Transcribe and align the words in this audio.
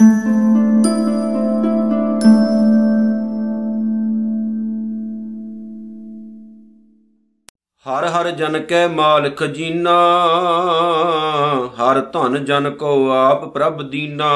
ਹਰ 0.00 0.04
ਹਰ 7.86 8.30
ਜਨ 8.30 8.58
ਕੈ 8.60 8.88
ਮਾਲ 8.88 9.30
ਖਜੀਨਾ 9.30 9.94
ਹਰ 11.78 12.00
ਧਨ 12.00 12.44
ਜਨ 12.44 12.70
ਕੋ 12.70 13.10
ਆਪ 13.10 13.54
ਪ੍ਰਭ 13.54 13.82
ਦੀਨਾ। 13.82 14.30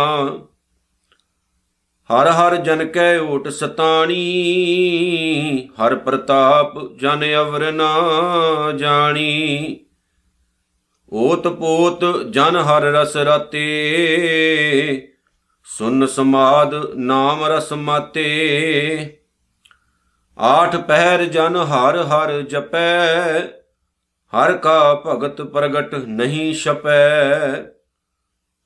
ਹਰ 2.10 2.26
ਹਰ 2.26 2.56
ਜਨ 2.56 2.86
ਕੈ 2.86 3.18
ਓਟ 3.18 3.48
ਸਤਾਣੀ, 3.48 4.16
ਹਰ 5.80 5.94
ਪ੍ਰਤਾਪ 5.94 6.98
ਜਨ 7.00 7.24
ਅਵਰ 7.34 7.72
ਨਾ 7.72 7.92
ਜਾਣੀ। 8.76 9.80
ਓਤ 11.12 11.48
ਪੋਤ 11.48 12.04
ਜਨ 12.30 12.56
ਹਰ 12.56 12.82
ਰਸ 12.82 13.16
ਰਤੇ 13.16 13.64
ਸੁਨ 15.68 16.06
ਸਮਾਦ 16.06 16.74
ਨਾਮ 16.96 17.44
ਰਸ 17.44 17.72
ਮਾਤੇ। 17.72 18.24
ਆਠ 20.38 20.76
ਪਹਿਰ 20.76 21.24
ਜਨ 21.24 21.56
ਹਰ 21.56 21.96
ਹਰ 22.02 22.40
ਜਪੈ, 22.42 23.40
ਹਰ 24.32 24.52
ਕਾ 24.56 24.94
ਭਗਤ 25.06 25.42
ਪ੍ਰਗਟ 25.42 25.94
ਨਹੀਂ 25.94 26.54
ਛਪੈ। 26.54 27.60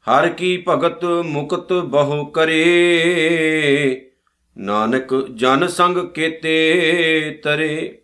ਹਰ 0.07 0.29
ਕੀ 0.29 0.57
ਭਗਤ 0.69 1.05
ਮੁਕਤ 1.05 1.73
ਬਹੁ 1.73 2.25
ਕਰੇ, 2.27 4.11
ਨਾਨਕ 4.57 5.15
ਜਨ 5.35 5.67
ਸੰਗ 5.69 5.99
ਕੇਤੇ 6.11 7.41
ਤਰੇ। 7.45 7.99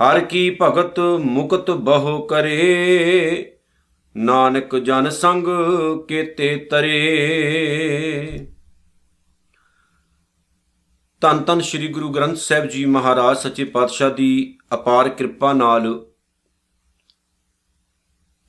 ਹਰ 0.00 0.20
ਕੀ 0.20 0.48
ਭਗਤ 0.62 1.00
ਮੁਕਤ 1.00 1.70
ਬਹੁ 1.70 2.26
ਕਰੇ 2.26 3.51
ਨਾਨਕ 4.16 4.76
ਜਨ 4.76 5.10
ਸੰਗ 5.10 5.44
ਕੇਤੇ 6.08 6.56
ਤਰੇ। 6.56 8.46
ਧੰਨ 11.20 11.38
ਧੰਨ 11.38 11.60
ਸ੍ਰੀ 11.60 11.88
ਗੁਰੂ 11.88 12.08
ਗ੍ਰੰਥ 12.08 12.36
ਸਾਹਿਬ 12.36 12.64
ਜੀ 12.64 12.84
ਮਹਾਰਾਜ, 12.84 13.36
ਸੱਚੇ 13.36 13.64
ਪਾਤਸ਼ਾਹ 13.64 14.10
ਦੀ 14.10 14.58
ਅਪਾਰ 14.74 15.08
ਕਿਰਪਾ 15.08 15.52
ਨਾਲ। 15.52 16.06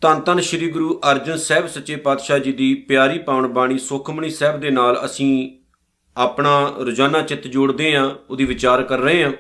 ਧੰਨ 0.02 0.22
ਧੰਨ 0.22 0.40
ਸ੍ਰੀ 0.40 0.72
ਗੁਰੂ 0.72 1.02
ਅਰਜਨ 1.12 1.38
ਸਾਹਿਬ, 1.38 1.68
ਸੱਚੇ 1.68 1.96
ਪਾਤਸ਼ਾਹ 1.96 2.40
ਜੀ 2.40 2.52
ਦੀ 2.52 2.74
ਪਿਆਰੀ 2.76 3.20
ਪਾਵਨ 3.20 3.48
ਬਾਣੀ 3.48 3.78
ਸੁਖਮਣੀ 3.78 4.30
ਸਾਹਿਬ 4.30 4.59
ਦੇ 4.59 4.70
ਨਾਲ 4.70 5.06
ਅਸੀਂ 5.06 5.59
ਆਪਣਾ 6.18 6.76
ਰੋਜ਼ਾਨਾ 6.80 7.22
ਚਿੱਤ 7.22 7.48
ਜੋੜਦੇ 7.48 7.96
ਆਂ 7.96 8.16
ਉਹਦੀ 8.30 8.46
ਵਿਚਾਰ 8.46 8.84
ਕਰ 8.84 8.98
ਰਹੇ 8.98 9.24
ਆਂ 9.24 9.32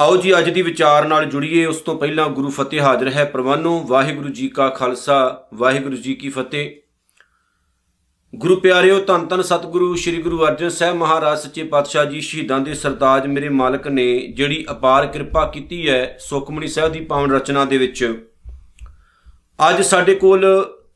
ਆਓ 0.00 0.16
ਜੀ, 0.16 0.38
ਅੱਜ 0.38 0.50
ਦੀ 0.50 0.62
ਵਿਚਾਰ 0.62 1.06
ਨਾਲ 1.06 1.24
ਜੁੜੀਏ। 1.24 1.66
ਉਸ 1.66 1.76
ਤੋਂ 1.76 1.98
ਪਹਿਲਾਂ 1.98 2.28
ਗੁਰੂ 2.28 2.50
ਫਤਿਹ 2.50 2.80
ਹਾਜ਼ਰ 2.80 3.08
ਹੈ 3.08 3.24
ਪ੍ਰਵਾਨੋ। 3.24 3.84
ਵਾਹਿਗੁਰੂ 3.86 4.28
ਜੀ 4.28 4.48
ਕਾ 4.48 4.68
ਖਾਲਸਾ, 4.68 5.48
ਵਾਹਿਗੁਰੂ 5.54 5.96
ਜੀ 5.96 6.14
ਕੀ 6.14 6.28
ਫਤਿਹ। 6.28 6.70
ਗੁਰੂ 8.34 8.56
ਪਿਆਰਿਓ, 8.56 9.00
ਧੰਨ 9.00 9.26
ਧੰਨ 9.26 9.42
ਸਤਿਗੁਰੂ, 9.42 9.94
ਸ੍ਰੀ 9.94 10.22
ਗੁਰੂ 10.22 10.46
ਅਰਜਨ 10.46 10.68
ਸਾਹਿਬ 10.68 10.96
ਮਹਾਰਾਜ, 10.96 11.38
ਸੱਚੇ 11.38 11.62
ਪਾਤਸ਼ਾਹ 11.62 12.04
ਜੀ, 12.04 12.20
ਸ਼ਹੀਦਾਂ 12.20 12.60
ਦੇ 12.60 12.74
ਸਰਤਾਜ 12.74 13.26
ਮੇਰੇ 13.26 13.48
ਮਾਲਕ 13.48 13.88
ਨੇ, 13.88 14.18
ਜਿਹੜੀ 14.18 14.66
ਅਪਾਰ 14.70 15.06
ਕਿਰਪਾ 15.06 15.46
ਕੀਤੀ 15.46 15.88
ਹੈ 15.88 16.16
ਸੁਖਮਣੀ 16.20 16.68
ਸਾਹਿਬ 16.68 16.92
ਦੀ 16.92 17.00
ਪਾਵਨ 17.00 17.32
ਰਚਨਾ 17.32 17.64
ਦੇ 17.64 17.78
ਵਿੱਚ। 17.78 18.24
ਅੱਜ 19.70 19.82
ਸਾਡੇ 19.82 20.14
ਕੋਲ 20.14 20.46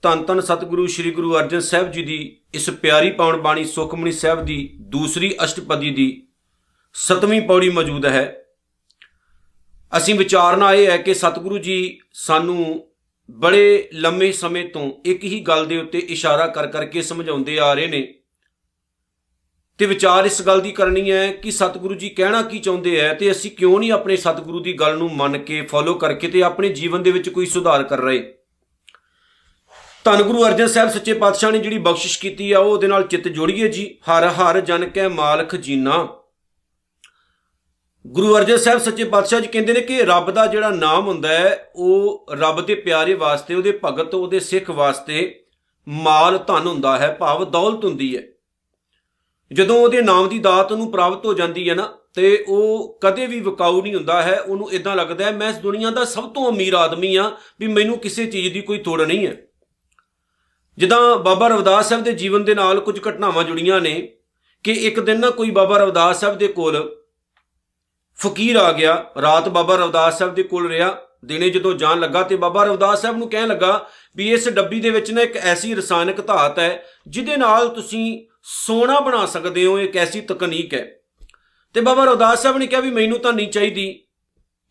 ਧੰਨ 0.02 0.24
ਧੰਨ 0.24 0.40
ਸਤਿਗੁਰੂ, 0.40 0.86
ਸ੍ਰੀ 0.86 1.10
ਗੁਰੂ 1.10 1.38
ਅਰਜਨ 1.38 1.60
ਸਾਹਿਬ 1.60 1.90
ਜੀ 1.90 2.02
ਦੀ 2.02 2.36
ਇਸ 2.54 2.70
ਪਿਆਰੀ 2.70 3.10
ਪਾਵਨ 3.10 3.36
ਬਾਣੀ 3.36 3.64
ਸੁਖਮਣੀ 3.64 4.12
ਸਾਹਿਬ 4.12 4.44
ਦੀ 4.44 4.76
ਦੂਸਰੀ 4.80 5.34
ਅਸ਼ਟਪਦੀ 5.44 5.90
ਦੀ 5.90 6.26
ਸਤਵੀਂ 6.94 7.42
ਪੌੜੀ 7.42 7.70
ਮੌਜੂਦ 7.70 8.06
ਹੈ। 8.06 8.41
ਅਸੀਂ 9.96 10.14
ਵਿਚਾਰਨਾ 10.14 10.74
ਇਹ 10.74 10.90
ਹੈ 10.90 10.96
ਕਿ 10.96 11.14
ਸਤਿਗੁਰੂ 11.14 11.58
ਜੀ 11.58 12.00
ਸਾਨੂੰ 12.12 12.88
ਬੜੇ 13.30 13.88
ਲੰਮੇ 13.94 14.32
ਸਮੇਂ 14.32 14.64
ਤੋਂ 14.64 14.92
ਇੱਕ 15.04 15.24
ਹੀ 15.24 15.40
ਗੱਲ 15.40 15.66
ਦੇ 15.66 15.78
ਉੱਤੇ 15.78 15.98
ਇਸ਼ਾਰਾ 15.98 16.46
ਕਰ 16.46 16.66
ਕਰਕੇ 16.66 17.02
ਸਮਝਾਉਂਦੇ 17.02 17.58
ਆ 17.58 17.74
ਰਹੇ 17.74 17.86
ਨੇ 17.86 18.14
ਤੇ 19.78 19.86
ਵਿਚਾਰ 19.86 20.24
ਇਸ 20.24 20.42
ਗੱਲ 20.42 20.60
ਦੀ 20.60 20.72
ਕਰਨੀ 20.72 21.10
ਹੈ 21.10 21.32
ਕਿ 21.32 21.50
ਸਤਿਗੁਰੂ 21.50 21.94
ਜੀ 21.94 22.08
ਕਹਿਣਾ 22.08 22.42
ਕੀ 22.42 22.58
ਚਾਹੁੰਦੇ 22.58 22.96
ਐ 22.96 23.14
ਤੇ 23.14 23.30
ਅਸੀਂ 23.30 23.50
ਕਿਉਂ 23.50 23.80
ਨਹੀਂ 23.80 23.92
ਆਪਣੇ 23.92 24.16
ਸਤਿਗੁਰੂ 24.16 24.60
ਦੀ 24.60 24.72
ਗੱਲ 24.72 24.96
ਨੂੰ 24.96 25.16
ਮੰਨ 25.16 25.38
ਕੇ 25.38 25.62
ਫੋਲੋ 25.62 25.94
ਕਰਕੇ 25.94 26.28
ਤੇ 26.28 26.42
ਆਪਣੇ 26.42 26.68
ਜੀਵਨ 26.68 27.02
ਦੇ 27.02 27.10
ਵਿੱਚ 27.10 27.28
ਕੋਈ 27.28 27.46
ਸੁਧਾਰ 27.46 27.82
ਕਰ 27.82 27.98
ਰਹੇ? 27.98 28.34
ਧੰਨ 30.04 30.22
ਗੁਰੂ 30.22 30.46
ਅਰਜਨ 30.46 30.66
ਸਾਹਿਬ 30.66 30.90
ਸੱਚੇ 30.90 31.12
ਪਾਤਸ਼ਾਹ 31.14 31.50
ਨੇ 31.50 31.58
ਜਿਹੜੀ 31.58 31.78
ਬਖਸ਼ਿਸ਼ 31.78 32.18
ਕੀਤੀ 32.18 32.52
ਆ, 32.52 32.58
ਉਹ 32.58 32.72
ਉਹਦੇ 32.72 32.86
ਨਾਲ 32.86 33.02
ਚਿੱਤ 33.02 33.28
ਜੋੜੀਏ 33.28 33.68
ਜੀ। 33.68 33.98
ਹਰ 34.00 34.28
ਹਰ 34.28 34.60
ਜਨ 34.60 34.88
ਕੈ 34.88 35.08
ਮਾਲਕ 35.08 35.56
ਜੀਨਾ। 35.56 36.08
ਗੁਰੂ 38.06 38.36
ਅਰਜਨ 38.36 38.56
ਸਾਹਿਬ 38.56 38.78
ਸੱਚੇ 38.78 39.04
ਪਾਤਸ਼ਾਹ 39.04 39.40
ਜੀ 39.40 39.48
ਕਹਿੰਦੇ 39.48 39.72
ਨੇ 39.72 39.80
ਕਿ 39.80 40.02
ਰੱਬ 40.02 40.30
ਦਾ 40.30 40.46
ਜਿਹੜਾ 40.46 40.70
ਨਾਮ 40.70 41.06
ਹੁੰਦਾ 41.06 41.28
ਹੈ, 41.28 41.70
ਉਹ 41.76 42.26
ਰੱਬ 42.32 42.66
ਦੇ 42.66 42.74
ਪਿਆਰੇ 42.74 43.14
ਵਾਸਤੇ, 43.14 43.54
ਉਹਦੇ 43.54 43.80
ਭਗਤ, 43.84 44.14
ਉਹਦੇ 44.14 44.40
ਸਿੱਖ 44.40 44.70
ਵਾਸਤੇ 44.70 45.44
ਮਾਲ 45.88 46.38
ਧਨ 46.38 46.66
ਹੁੰਦਾ 46.66 46.98
ਹੈ, 46.98 47.16
ਭਾਵ 47.20 47.50
ਦੌਲਤ 47.50 47.84
ਹੁੰਦੀ 47.84 48.16
ਹੈ। 48.16 48.22
ਜਦੋਂ 49.52 49.76
ਉਹਦੇ 49.76 50.02
ਨਾਮ 50.02 50.28
ਦੀ 50.28 50.38
ਦਾਤ 50.38 50.72
ਉਹਨੂੰ 50.72 50.90
ਪ੍ਰਾਪਤ 50.90 51.26
ਹੋ 51.26 51.34
ਜਾਂਦੀ 51.34 51.70
ਹੈ 51.70 51.74
ਨਾ, 51.74 51.98
ਤੇ 52.14 52.44
ਉਹ 52.48 52.98
ਕਦੇ 53.02 53.26
ਵੀ 53.26 53.40
ਵਿਕਾਊ 53.40 53.82
ਨਹੀਂ 53.82 53.94
ਹੁੰਦਾ 53.94 54.22
ਹੈ, 54.22 54.40
ਉਹਨੂੰ 54.40 54.72
ਇਦਾਂ 54.72 54.96
ਲੱਗਦਾ 54.96 55.24
ਹੈ, 55.24 55.30
ਮੈਂ 55.30 55.50
ਇਸ 55.50 55.56
ਦੁਨੀਆ 55.56 55.90
ਦਾ 55.90 56.04
ਸਭ 56.04 56.32
ਤੋਂ 56.32 56.52
ਅਮੀਰ 56.52 56.74
ਆਦਮੀ 56.74 57.16
ਆ 57.16 57.36
ਵੀ 57.60 57.66
ਮੈਨੂੰ 57.66 57.98
ਕਿਸੇ 57.98 58.26
ਚੀਜ਼ 58.26 58.54
ਦੀ 58.54 58.60
ਕੋਈ 58.60 58.78
ਥੋੜ 58.78 59.02
ਨਹੀਂ 59.02 59.26
ਹੈ। 59.26 59.36
ਜਿੱਦਾਂ 60.78 61.16
ਬਾਬਾ 61.16 61.48
ਰਵਦਾਸ 61.48 61.88
ਸਾਹਿਬ 61.88 62.04
ਦੇ 62.04 62.12
ਜੀਵਨ 62.12 62.44
ਦੇ 62.44 62.54
ਨਾਲ 62.54 62.80
ਕੁਝ 62.80 63.00
ਘਟਨਾਵਾਂ 63.08 63.44
ਜੁੜੀਆਂ 63.44 63.80
ਨੇ 63.80 64.12
ਕਿ 64.64 64.72
ਇੱਕ 64.72 65.00
ਦਿਨ 65.00 65.20
ਨਾ 65.20 65.30
ਕੋਈ 65.30 65.50
ਬਾਬਾ 65.50 65.78
ਰਵਦਾਸ 65.78 66.20
ਸਾਹਿਬ 66.20 66.38
ਦੇ 66.38 66.48
ਕੋਲ 66.48 67.01
ਫਕੀਰ 68.18 68.56
ਆ 68.56 68.72
ਗਿਆ। 68.72 69.04
ਰਾਤ 69.22 69.48
ਬਾਬਾ 69.48 69.76
ਰਵਦਾਸ 69.76 70.18
ਸਾਹਿਬ 70.18 70.34
ਦੇ 70.34 70.42
ਕੋਲ 70.42 70.68
ਰਿਹਾ। 70.68 70.96
ਦਿਨੇ 71.24 71.50
ਜਦੋਂ 71.50 71.72
ਜਾਣ 71.74 72.00
ਲੱਗਾ 72.00 72.22
ਤੇ 72.22 72.36
ਬਾਬਾ 72.36 72.64
ਰਵਦਾਸ 72.64 73.02
ਸਾਹਿਬ 73.02 73.16
ਨੂੰ 73.16 73.28
ਕਹਿਣ 73.30 73.48
ਲੱਗਾ 73.48 73.88
ਵੀ 74.16 74.32
ਇਸ 74.32 74.48
ਡੱਬੀ 74.48 74.80
ਦੇ 74.80 74.90
ਵਿੱਚ 74.90 75.10
ਨਾ 75.10 75.22
ਇੱਕ 75.22 75.36
ਐਸੀ 75.36 75.74
ਰਸਾਇਣਕ 75.74 76.26
ਧਾਤ 76.26 76.58
ਹੈ 76.58 76.84
ਜਿਹਦੇ 77.08 77.36
ਨਾਲ 77.36 77.68
ਤੁਸੀਂ 77.68 78.26
ਸੋਨਾ 78.42 79.00
ਬਣਾ 79.00 79.26
ਸਕਦੇ 79.26 79.64
ਹੋ, 79.64 79.78
ਇੱਕ 79.78 79.96
ਐਸੀ 79.96 80.20
ਤਕਨੀਕ 80.20 80.74
ਹੈ। 80.74 80.90
ਤੇ 81.74 81.80
ਬਾਬਾ 81.80 82.04
ਰਵਦਾਸ 82.04 82.42
ਸਾਹਿਬ 82.42 82.58
ਨੇ 82.58 82.66
ਕਿਹਾ 82.66 82.80
ਵੀ 82.80 82.90
ਮੈਨੂੰ 82.90 83.18
ਤਾਂ 83.18 83.32
ਨਹੀਂ 83.32 83.48
ਚਾਹੀਦੀ, 83.48 84.04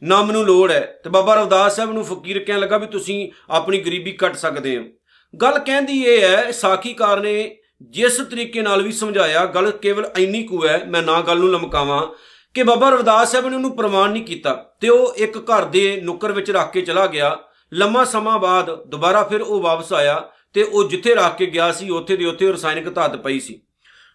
ਨਾ 0.04 0.22
ਮੈਨੂੰ 0.22 0.44
ਲੋੜ 0.44 0.72
ਹੈ। 0.72 1.00
ਤੇ 1.04 1.10
ਬਾਬਾ 1.10 1.36
ਰਵਦਾਸ 1.36 1.76
ਸਾਹਿਬ 1.76 1.92
ਨੂੰ 1.92 2.06
ਫਕੀਰ 2.06 2.44
ਕਹਿਣ 2.44 2.60
ਲੱਗਾ 2.60 2.78
ਵੀ 2.78 2.88
ਤੁਸੀਂ 2.88 3.32
ਆਪਣੀ 3.50 3.80
ਗਰੀਬੀ 3.80 4.12
ਕੱਟ 4.12 4.36
ਸਕਦੇ 4.36 4.78
ਹੋ। 4.78 4.84
ਗੱਲ 5.38 5.60
ਕਹਿੰਦੀ 5.60 6.04
ਇਹ 6.04 6.22
ਹੈ, 6.22 6.52
ਸਾਖੀਕਾਰ 6.52 7.20
ਨੇ 7.20 7.58
ਜਿਸ 7.82 8.18
ਤਰੀਕੇ 8.18 8.62
ਨਾਲ 8.62 8.82
ਵੀ 8.82 8.92
ਸਮਝਾਇਆ, 8.92 9.46
ਗੱਲ 9.46 9.72
ਕੇਵਲ 9.72 10.10
ਇੰਨੀ 10.18 10.44
ਕੁ 10.44 10.68
ਹੈ, 10.68 10.84
ਮੈਂ 10.88 11.02
ਨਾ 11.02 11.22
ਗੱਲ 11.22 11.38
ਨੂੰ 11.38 11.52
ਲਮਕਾਵਾਂ। 11.52 12.08
ਕਿ 12.54 12.64
ਬਾਬਾ 12.64 12.90
ਰਵਿਦਾਸ 12.90 13.32
ਸਾਹਿਬ 13.32 13.48
ਨੇ 13.48 13.56
ਉਹਨੂੰ 13.56 13.76
ਪ੍ਰਮਾਣ 13.76 14.12
ਨਹੀਂ 14.12 14.24
ਕੀਤਾ 14.24 14.54
ਤੇ 14.80 14.90
ਉਹ 14.90 15.14
ਇੱਕ 15.16 15.38
ਘਰ 15.38 15.66
ਦੇ 15.66 16.02
ਨੁੱਕਰ 16.04 16.32
ਵਿੱਚ 16.32 16.52
ਰੱਖ 16.52 16.72
ਕੇ 16.72 16.82
ਚਲਾ 16.82 17.08
ਗਿਆ। 17.08 17.38
ਲੰਮਾ 17.74 18.04
ਸਮਾਂ 18.04 18.40
ਬਾਅਦ 18.40 18.84
ਦੁਬਾਰਾ 18.88 19.24
ਫਿਰ 19.24 19.42
ਉਹ 19.42 19.62
ਵਾਪਸ 19.62 19.94
ਆਇਆ 19.94 20.30
ਤੇ 20.54 20.64
ਉਹ 20.64 20.90
ਜਿੱਥੇ 20.90 21.16
ਰੱਖ 21.16 21.38
ਕੇ 21.38 21.46
ਗਿਆ 21.46 21.72
ਸੀ, 21.72 21.90
ਉੱਥੇ 21.90 22.18
ਦੀ 22.18 22.26
ਉੱਥੇ 22.26 22.52
ਰਸਾਇਣਿਕ 22.52 22.94
ਧਾਤ 22.94 23.16
ਪਈ 23.16 23.40
ਸੀ। 23.40 23.62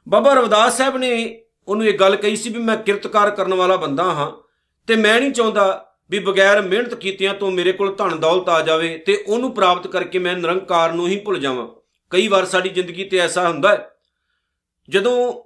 ਬਾਬਾ 0.08 0.34
ਰਵਿਦਾਸ 0.34 0.76
ਸਾਹਿਬ 0.78 0.97
ਨੇ 0.97 1.42
ਉਹਨੂੰ 1.69 1.86
ਇਹ 1.86 1.98
ਗੱਲ 1.98 2.16
ਕਹੀ 2.16 2.36
ਸੀ 2.36 2.50
ਵੀ 2.50 2.58
ਮੈਂ 2.58 2.76
ਕਿਰਤਕਾਰ 2.76 3.30
ਕਰਨ 3.30 3.54
ਵਾਲਾ 3.54 3.76
ਬੰਦਾ 3.76 4.04
ਹਾਂ 4.04 4.30
ਤੇ 4.86 4.97
ਮੈਂ 4.97 5.20
ਨਹੀਂ 5.20 5.32
ਚਾਹੁੰਦਾ 5.32 5.94
ਵੀ 6.10 6.18
ਬਗੈਰ 6.18 6.62
ਮਿਹਨਤ 6.62 6.94
ਕੀਤਿਆਂ 6.94 7.34
ਤੋਂ 7.34 7.50
ਮੇਰੇ 7.50 7.72
ਕੋਲ 7.72 7.94
ਧਨ 7.97 8.20
ਦੌਲਤ 8.20 8.48
ਆ 8.48 8.60
ਜਾਵੇ 8.62 8.98
ਤੇ 8.98 9.24
ਉਹਨੂੰ 9.26 9.54
ਪ੍ਰਾਪਤ 9.54 9.86
ਕਰਕੇ 9.86 10.18
ਮੈਂ 10.18 10.36
ਨਿਰੰਕਾਰ 10.36 10.92
ਨੂੰ 10.92 11.08
ਹੀ 11.08 11.18
ਭੁੱਲ 11.18 11.38
ਜਾਵਾਂ। 11.38 11.68
ਕਈ 12.10 12.28
ਵਾਰ 12.28 12.44
ਸਾਡੀ 12.44 12.68
ਜ਼ਿੰਦਗੀ 12.68 13.04
ਤੇ 13.04 13.18
ਐਸਾ 13.18 13.48
ਹੁੰਦਾ 13.48 13.68
ਹੈ। 13.68 13.91
ਜਦੋਂ 14.88 15.45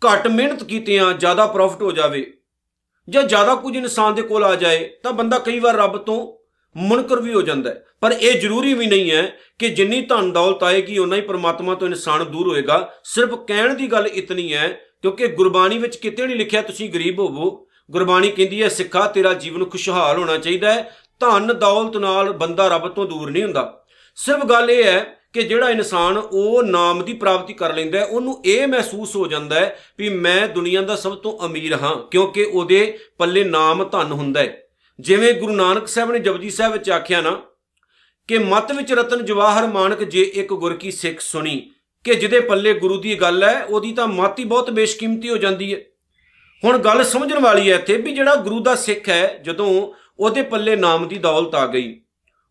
ਘੱਟ 0.00 0.28
ਮਿਹਨਤ 0.28 0.64
ਕੀਤਿਆਂ, 0.64 1.12
ਜ਼ਿਆਦਾ 1.12 1.46
ਪ੍ਰੋਫਿਟ 1.46 1.82
ਹੋ 1.82 1.92
ਜਾਵੇ 1.92 2.32
ਜਾਂ 3.08 3.22
ਜ਼ਿਆਦਾ 3.22 3.54
ਕੁਝ 3.54 3.76
ਇਨਸਾਨ 3.76 4.14
ਦੇ 4.14 4.22
ਕੋਲ 4.22 4.44
ਆ 4.44 4.54
ਜਾਏ, 4.54 4.90
ਤਾਂ 5.02 5.12
ਬੰਦਾ 5.12 5.38
ਕਈ 5.38 5.58
ਵਾਰ 5.58 5.76
ਰੱਬ 5.76 5.96
ਤੋਂ 5.96 6.36
ਮੁਨਕਰ 6.76 7.20
ਵੀ 7.20 7.34
ਹੋ 7.34 7.42
ਜਾਂਦਾ 7.42 7.70
ਹੈ। 7.70 7.84
ਪਰ 8.00 8.12
ਇਹ 8.12 8.40
ਜ਼ਰੂਰੀ 8.40 8.74
ਵੀ 8.74 8.86
ਨਹੀਂ 8.86 9.10
ਹੈ 9.10 9.38
ਕਿ 9.58 9.68
ਜਿੰਨੀ 9.68 10.00
ਧਨ 10.00 10.32
ਦੌਲਤ 10.32 10.62
ਆਏਗੀ 10.62 10.98
ਉਨਾ 10.98 11.16
ਹੀ 11.16 11.20
ਪਰਮਾਤਮਾ 11.20 11.74
ਤੋਂ 11.74 11.88
ਇਨਸਾਨ 11.88 12.24
ਦੂਰ 12.24 12.48
ਹੋਏਗਾ। 12.48 12.94
ਸਿਰਫ 13.04 13.34
ਕਹਿਣ 13.34 13.74
ਦੀ 13.74 13.86
ਗੱਲ 13.86 14.06
ਇਤਨੀ 14.06 14.54
ਹੈ, 14.54 14.80
ਕਿਉਂਕਿ 15.02 15.26
ਗੁਰਬਾਣੀ 15.26 15.78
ਵਿੱਚ 15.78 15.96
ਕਿਤੇ 15.96 16.26
ਨਹੀਂ 16.26 16.36
ਲਿਖਿਆ 16.36 16.62
ਤੁਸੀਂ 16.62 16.90
ਗਰੀਬ 16.90 17.18
ਹੋਵੋ। 17.18 17.66
ਗੁਰਬਾਣੀ 17.90 18.30
ਕਹਿੰਦੀ 18.30 18.62
ਹੈ, 18.62 18.68
ਸਿੱਖਾ 18.68 19.06
ਤੇਰਾ 19.06 19.34
ਜੀਵਨ 19.34 19.64
ਖੁਸ਼ਹਾਲ 19.64 20.18
ਹੋਣਾ 20.18 20.36
ਚਾਹੀਦਾ 20.36 20.74
ਹੈ। 20.74 20.96
ਧਨ 21.20 21.58
ਦੌਲਤ 21.58 21.96
ਨਾਲ 21.96 22.32
ਬੰਦਾ 22.32 22.68
ਰੱਬ 22.68 22.88
ਤੋਂ 22.88 23.06
ਦੂਰ 23.06 23.30
ਨਹੀਂ 23.30 23.42
ਹੁੰਦਾ। 23.42 23.84
ਸਿਰਫ 24.16 24.44
ਗੱਲ 24.44 24.70
ਇਹ 24.70 24.84
ਹੈ 24.84 25.18
ਕਿ 25.36 25.42
ਜਿਹੜਾ 25.42 25.70
ਇਨਸਾਨ 25.70 26.16
ਉਹ 26.18 26.62
ਨਾਮ 26.62 27.02
ਦੀ 27.04 27.12
ਪ੍ਰਾਪਤੀ 27.14 27.54
ਕਰ 27.54 27.74
ਲੈਂਦਾ 27.74 27.98
ਹੈ, 27.98 28.04
ਉਹਨੂੰ 28.04 28.40
ਇਹ 28.44 28.66
ਮਹਿਸੂਸ 28.68 29.14
ਹੋ 29.16 29.26
ਜਾਂਦਾ 29.26 29.56
ਹੈ 29.56 29.78
ਵੀ 29.98 30.08
ਮੈਂ 30.08 30.46
ਦੁਨੀਆ 30.48 30.82
ਦਾ 30.82 30.96
ਸਭ 30.96 31.16
ਤੋਂ 31.16 31.32
ਅਮੀਰ 31.46 31.74
ਹਾਂ, 31.74 31.96
ਕਿਉਂਕਿ 32.02 32.44
ਉਹਦੇ 32.44 32.98
ਪੱਲੇ 33.18 33.44
ਨਾਮ 33.44 33.84
ਧਨ 33.84 34.12
ਹੁੰਦਾ 34.12 34.40
ਹੈ। 34.40 34.62
ਜਿਵੇਂ 34.98 35.32
ਗੁਰੂ 35.34 35.54
ਨਾਨਕ 35.54 35.88
ਸਾਹਿਬ 35.88 36.12
ਨੇ 36.12 36.18
ਜਪਜੀ 36.18 36.50
ਸਾਹਿਬ 36.50 36.72
ਵਿੱਚ 36.72 36.90
ਆਖਿਆ 36.90 37.20
ਨਾ 37.20 37.30
ਕਿ 38.28 38.38
ਮਤ 38.38 38.72
ਵਿੱਚ 38.72 38.92
ਰਤਨ 38.92 39.24
ਜਵਾਹਰ 39.24 39.66
ਮਾਨਕ 39.66 40.02
ਜੇ 40.04 40.22
ਇੱਕ 40.34 40.52
ਗੁਰ 40.54 40.76
ਕੀ 40.76 40.90
ਸਿੱਖ 40.92 41.20
ਸੁਣੀ, 41.20 41.70
ਕਿ 42.04 42.14
ਜਿਹਦੇ 42.14 42.40
ਪੱਲੇ 42.40 42.72
ਗੁਰੂ 42.74 43.00
ਦੀ 43.00 43.14
ਗੱਲ 43.14 43.44
ਹੈ, 43.44 43.62
ਉਹਦੀ 43.64 43.92
ਤਾਂ 43.92 44.06
ਮਤ 44.08 44.38
ਹੀ 44.38 44.44
ਬਹੁਤ 44.44 44.70
ਬੇਸ਼ਕੀਮਤੀ 44.70 45.30
ਹੋ 45.30 45.36
ਜਾਂਦੀ 45.36 45.72
ਹੈ। 45.74 45.80
ਹੁਣ 46.62 46.78
ਗੱਲ 46.78 47.04
ਸਮਝਣ 47.04 47.40
ਵਾਲੀ 47.40 47.70
ਹੈ 47.70 47.74
ਇੱਥੇ 47.74 47.96
ਵੀ 47.96 48.14
ਜਿਹੜਾ 48.14 48.34
ਗੁਰੂ 48.36 48.60
ਦਾ 48.60 48.74
ਸਿੱਖ 48.74 49.08
ਹੈ, 49.08 49.38
ਜਦੋਂ 49.44 49.70
ਉਹਦੇ 50.18 50.42
ਪੱਲੇ 50.42 50.76
ਨਾਮ 50.76 51.08
ਦੀ 51.08 51.18
ਦੌਲਤ 51.18 51.54
ਆ 51.54 51.66
ਗਈ, 51.66 51.94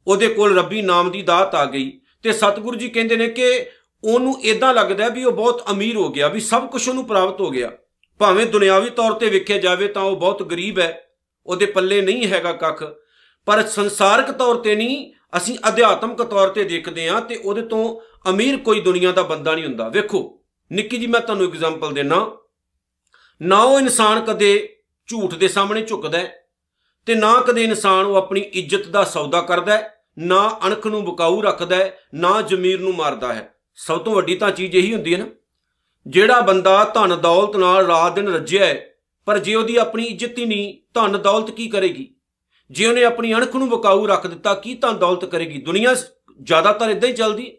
ਉਹਦੇ 0.08 0.28
ਕੋਲ 0.28 0.58
ਰੱਬੀ 0.58 0.82
ਨਾਮ 0.84 1.12
ਦੀ 1.12 1.22
ਦਾਤ 1.24 1.56
ਆ 1.56 1.66
ਗਈ 1.66 1.92
ਤੇ 2.26 2.32
ਸਤਿਗੁਰੂ 2.34 2.78
ਜੀ 2.78 2.88
ਕਹਿੰਦੇ 2.90 3.16
ਨੇ 3.16 3.28
ਕਿ 3.28 3.66
ਉਹਨੂੰ 4.04 4.34
ਇਦਾਂ 4.42 4.74
ਲੱਗਦਾ 4.74 5.08
ਵੀ 5.10 5.24
ਉਹ 5.24 5.32
ਬਹੁਤ 5.32 5.62
ਅਮੀਰ 5.72 5.96
ਹੋ 5.96 6.10
ਗਿਆ, 6.10 6.28
ਵੀ 6.28 6.40
ਸਭ 6.40 6.68
ਕੁਝ 6.68 6.88
ਉਹਨੂੰ 6.90 7.06
ਪ੍ਰਾਪਤ 7.08 7.42
ਹੋ 7.42 7.50
ਗਿਆ। 7.50 7.72
ਭਾਵੇਂ 8.20 8.46
ਦੁਨਿਆਵੀ 8.46 8.90
ਤੌਰ 8.90 9.14
ਤੇ 9.14 9.30
ਵੇਖਿਆ 9.30 9.58
ਜਾਵੇ 9.58 9.88
ਤਾਂ 9.88 10.04
ਉਹ 10.04 10.16
ਬਹੁਤ 10.16 10.44
ਗਰੀਬ 10.44 10.80
ਹੈ, 10.80 11.08
ਉਹਦੇ 11.46 11.66
ਪੱਲੇ 11.66 12.02
ਨਹੀਂ 12.02 12.28
ਹੈਗਾ 12.28 12.54
ਕੱਖ। 12.54 12.84
ਪਰ 13.46 13.66
ਸੰਸਾਰਿਕ 13.68 14.32
ਤੌਰ 14.32 14.56
ਤੇ 14.56 14.76
ਨਹੀਂ, 14.76 15.14
ਅਸੀਂ 15.38 15.58
ਅਧਿਆਤਮਕ 15.68 16.24
ਤੌਰ 16.24 16.50
ਤੇ 16.50 16.64
ਦੇਖਦੇ 16.64 17.10
ਹਾਂ 17.10 17.22
ਤੇ 17.22 17.36
ਉਹਦੇ 17.36 17.62
ਤੋਂ 17.62 17.84
ਅਮੀਰ 18.30 18.58
ਕੋਈ 18.58 18.82
ਦੁਨੀਆ 18.82 19.12
ਦਾ 19.12 19.24
ਬੰਦਾ 19.24 19.56
ਨਹੀਂ 19.56 19.66
ਹੁੰਦਾ। 19.66 19.90
ਵੇਖੋ, 19.90 20.40
ਨਿੱਕੀ 20.72 20.98
ਜੀ 20.98 21.08
ਮੈਂ 21.08 21.22
ਤੁਹਾਨੂੰ 21.22 21.48
ਐਗਜ਼ਾਮਪਲ 21.48 21.94
ਦੇਣਾ 21.94 22.38
ਨਾ 23.42 23.64
ਉਹ 23.64 23.80
ਇਨਸਾਨ 23.80 24.22
ਕਦੇ 24.22 24.78
ਝੂਠ 25.08 25.36
ਦੇ 25.36 25.48
ਸਾਹਮਣੇ 25.48 25.82
ਝੁਕਦਾ 25.82 26.18
ਹੈ 26.18 26.34
ਤੇ 27.06 27.16
ਨਾ 27.16 27.34
ਕਦੇ 27.42 27.64
ਇਨਸਾਨ 27.64 28.06
ਉਹ 28.06 28.16
ਆਪਣੀ 28.16 28.42
ਇੱਜ਼ਤ 28.42 28.88
ਦਾ 28.88 29.04
ਸੌਦਾ 29.04 29.42
ਕਰਦਾ 29.42 29.78
ਹੈ। 29.78 29.95
ਨਾ 30.18 30.60
ਅਣਖ 30.68 30.88
ਨੂੰ 30.88 31.04
ਬਕਾਊ 31.06 31.42
ਰੱਖਦਾ 31.42 31.76
ਹੈ, 31.76 31.98
ਨਾ 32.14 32.42
ਜ਼ਮੀਰ 32.42 32.80
ਨੂੰ 32.80 32.96
ਮਾਰਦਾ 32.96 33.34
ਹੈ। 33.34 33.54
ਸਭ 33.78 34.00
ਤੋਂ 34.00 34.16
ਵੱਡੀ 34.16 34.36
ਤਾਂ 34.36 34.52
ਚੀਜ਼ 34.52 34.76
ਇਹੀ 34.76 34.94
ਹੁੰਦੀ 34.94 35.14
ਹੈ 35.14 35.20
ਨਾ। 35.20 35.28
ਜਿਹੜਾ 36.08 36.42
ਬੰਦਾ 36.42 36.84
ਧਨ 36.84 37.16
ਦੌਲਤ 37.16 37.56
ਨਾਲ 37.56 37.86
ਰਾਤ 37.86 38.16
ਦਿਨ 38.16 38.28
ਰੱਜਿਆ 38.28 38.66
ਹੈ, 38.66 38.96
ਪਰ 39.26 39.40
ਜੇ 39.40 39.56
ਉਹਦੀ 39.56 39.76
ਆਪਣੀ 39.76 40.06
ਇੱਜ਼ਤ 40.06 40.38
ਹੀ 40.38 40.46
ਨਹੀਂ, 40.46 40.74
ਧਨ 40.94 41.18
ਦੌਲਤ 41.18 41.52
ਕੀ 41.52 41.68
ਕਰੇਗੀ? 41.68 42.08
ਜੇ 42.72 42.86
ਉਹਨੇ 42.86 43.04
ਆਪਣੀ 43.04 43.34
ਅਣਖ 43.34 43.56
ਨੂੰ 43.56 43.70
ਬਕਾਊ 43.70 44.06
ਰੱਖ 44.08 44.28
ਦਿੱਤਾ, 44.28 44.54
ਕੀ 44.54 44.76
ਧਨ 44.76 44.98
ਦੌਲਤ 44.98 45.26
ਕਰੇਗੀ? 45.26 45.62
ਦੁਨੀਆ 45.62 45.94
ਜ਼ਿਆਦਾਤਰ 46.40 46.90
ਇਦਾਂ 46.90 47.10
ਹੀ 47.10 47.14
ਚੱਲਦੀ 47.14 47.52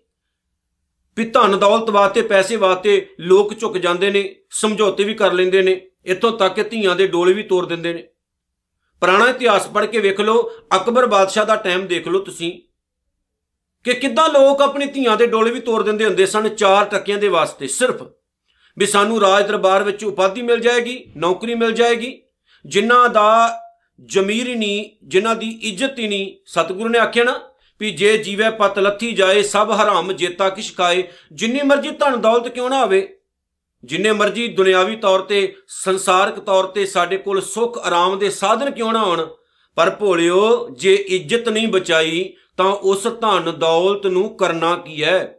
ਵੀ 1.17 1.25
ਧਨ 1.25 1.59
ਦੌਲਤ 1.59 1.91
ਵਾਸਤੇ, 1.91 2.23
ਪੈਸੇ 2.23 2.57
ਵਾਸਤੇ 2.57 3.07
ਲੋਕ 3.21 3.55
ਝੁਕ 3.55 3.79
ਜਾਂਦੇ 3.79 4.11
ਨੇ, 4.11 4.35
ਸਮਝੌਤੇ 4.51 5.05
ਵੀ 5.05 5.15
ਕਰ 5.15 5.33
ਲੈਂਦੇ 5.33 5.63
ਨੇ, 5.63 5.81
ਇੱਥੋਂ 6.05 6.33
ਤੱਕ 6.33 6.55
ਕਿ 6.55 6.63
ਧੀਆਂ 6.63 6.97
ਦੇ 6.97 7.07
ਡੋਲੇ 7.07 7.33
ਵੀ 7.33 7.43
ਤੋੜ 7.43 7.67
ਦਿੰਦੇ 7.67 7.93
ਨੇ। 7.93 8.07
ਪੁਰਾਣਾ 9.01 9.29
ਇਤਿਹਾਸ 9.29 9.67
ਪੜ੍ਹ 9.67 9.87
ਕੇ 9.87 10.01
ਵੇਖ 10.01 10.21
ਲਓ, 10.21 10.51
ਅਕਬਰ 10.77 11.07
ਬਾਦਸ਼ਾਹ 11.07 11.45
ਦਾ 11.45 11.57
ਟਾਈਮ 11.57 11.87
ਦੇਖ 11.87 12.09
ਲਓ 12.09 12.19
ਤੁਸੀਂ। 12.19 12.61
ਕਿ 13.85 13.95
ਕਿੱਦਾਂ 13.95 14.29
ਲੋਕ 14.29 14.63
ਆਪਣੀ 14.63 14.87
ਧੀਆਂ 14.87 15.17
ਦੇ 15.17 15.27
ਡੋਲੇ 15.27 15.51
ਵੀ 15.51 15.61
ਤੋੜ 15.61 15.83
ਦਿੰਦੇ 15.83 16.05
ਹੁੰਦੇ 16.05 16.27
ਸਨ, 16.27 16.49
ਚਾਰ 16.49 16.85
ਟੱਕਿਆਂ 16.85 17.19
ਦੇ 17.19 17.29
ਵਾਸਤੇ, 17.29 17.67
ਸਿਰਫ। 17.67 18.03
ਵੀ 18.79 18.87
ਸਾਨੂੰ 18.87 19.21
ਰਾਜ 19.21 19.47
ਦਰਬਾਰ 19.47 19.83
ਵਿੱਚ 19.83 20.05
ਉਪਾਧੀ 20.05 20.43
ਮਿਲ 20.43 20.61
ਜਾਏਗੀ, 20.61 21.13
ਨੌਕਰੀ 21.17 21.55
ਮਿਲ 21.55 21.73
ਜਾਏਗੀ। 21.73 22.23
ਜਿਨ੍ਹਾਂ 22.67 23.09
ਦਾ 23.09 23.61
ਜ਼ਮੀਰ 24.05 24.49
ਹੀ 24.49 24.55
ਨਹੀਂ, 24.55 24.91
ਜਿਨ੍ਹਾਂ 25.05 25.37
ਦੀ 25.37 25.59
ਇੱਜ਼ਤ 25.63 25.99
ਹੀ 25.99 26.09
ਨਹੀਂ, 26.09 26.37
ਸਤਿਗੁਰੂ 26.47 26.89
ਨੇ 26.89 26.99
ਆਖਿਆ 26.99 27.25
ਨਾ, 27.25 27.41
ਵੀ 27.81 27.91
ਜੇ 27.91 28.19
ਜੀਵੇ 28.19 28.51
ਪਤ 28.51 28.79
ਲੱਥੀ 28.79 29.13
ਜਾਏ, 29.13 29.43
ਸਭ 29.43 29.73
ਹਰਾਮ, 29.83 30.13
ਜੇਤਾ 30.13 30.49
ਕਿਛ 30.49 30.77
ਖਾਏ। 30.77 31.09
ਜਿੰਨੀ 31.33 31.63
ਮਰਜ਼ੀ 31.63 31.91
ਧਨ 31.91 32.21
ਦੌਲਤ 32.21 32.49
ਕਿਉਂ 32.49 32.71
ਨਾ 32.71 32.85
ਹੋਵੇ 32.85 33.16
ਜਿੰਨੇ 33.87 34.13
ਮਰਜ਼ੀ 34.13 34.49
ਦੁਨਿਆਵੀ 34.49 34.97
ਤੌਰ 34.97 35.21
ਤੇ, 35.21 35.57
ਸੰਸਾਰਿਕ 35.69 36.41
ਤੌਰ 36.41 36.65
ਤੇ 36.65 36.87
ਸਾਡੇ 36.87 37.17
ਕੋਲ 37.17 37.41
ਸੁੱਖ, 37.41 37.79
ਆਰਾਮ 37.79 38.19
ਦੇ 38.19 38.31
ਸਾਧਨ 38.31 38.71
ਕਿਉਂ 38.71 38.93
ਨਾ 38.93 39.05
ਹੋਣ 39.05 39.27
ਪਰ 39.75 39.91
ਭੋਲਿਓ, 39.91 40.69
ਜੇ 40.71 40.95
ਇੱਜ਼ਤ 40.95 41.49
ਨਹੀਂ 41.49 41.69
ਬਚਾਈ, 41.69 42.35
ਤਾਂ 42.57 42.67
ਉਸ 42.67 43.07
ਧਨ 43.07 43.53
ਦੌਲਤ 43.59 44.07
ਨੂੰ 44.07 44.37
ਕਰਨਾ 44.37 44.77
ਕੀ 44.77 45.05
ਹੈ? 45.05 45.39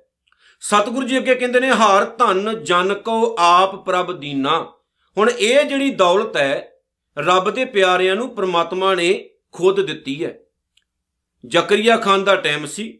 ਸਤਿਗੁਰੂ 0.59 1.07
ਜੀ 1.07 1.17
ਅੱਗੇ 1.17 1.35
ਕਹਿੰਦੇ 1.35 1.59
ਨੇ, 1.59 1.69
ਹਾਰ 1.71 2.05
ਧਨ, 2.05 2.63
ਜਨ 2.63 2.93
ਕੋ 2.93 3.35
ਆਪ 3.39 3.75
ਪ੍ਰਭ 3.75 4.11
ਦੀਨਾ। 4.11 4.73
ਹੁਣ 5.17 5.29
ਇਹ 5.29 5.63
ਜਿਹੜੀ 5.63 5.89
ਦੌਲਤ 5.89 6.37
ਹੈ, 6.37 6.71
ਰੱਬ 7.17 7.49
ਦੇ 7.49 7.65
ਪਿਆਰਿਆਂ 7.65 8.15
ਨੂੰ 8.15 8.35
ਪ੍ਰਮਾਤਮਾ 8.35 8.95
ਨੇ 8.95 9.29
ਖੁਦ 9.51 9.85
ਦਿੱਤੀ 9.85 10.25
ਹੈ। 10.25 10.39
ਜ਼ਕਰੀਆ 11.45 11.97
ਖਾਨ 11.97 12.23
ਦਾ 12.23 12.35
ਟਾਈਮ 12.35 12.65
ਸੀ। 12.65 12.99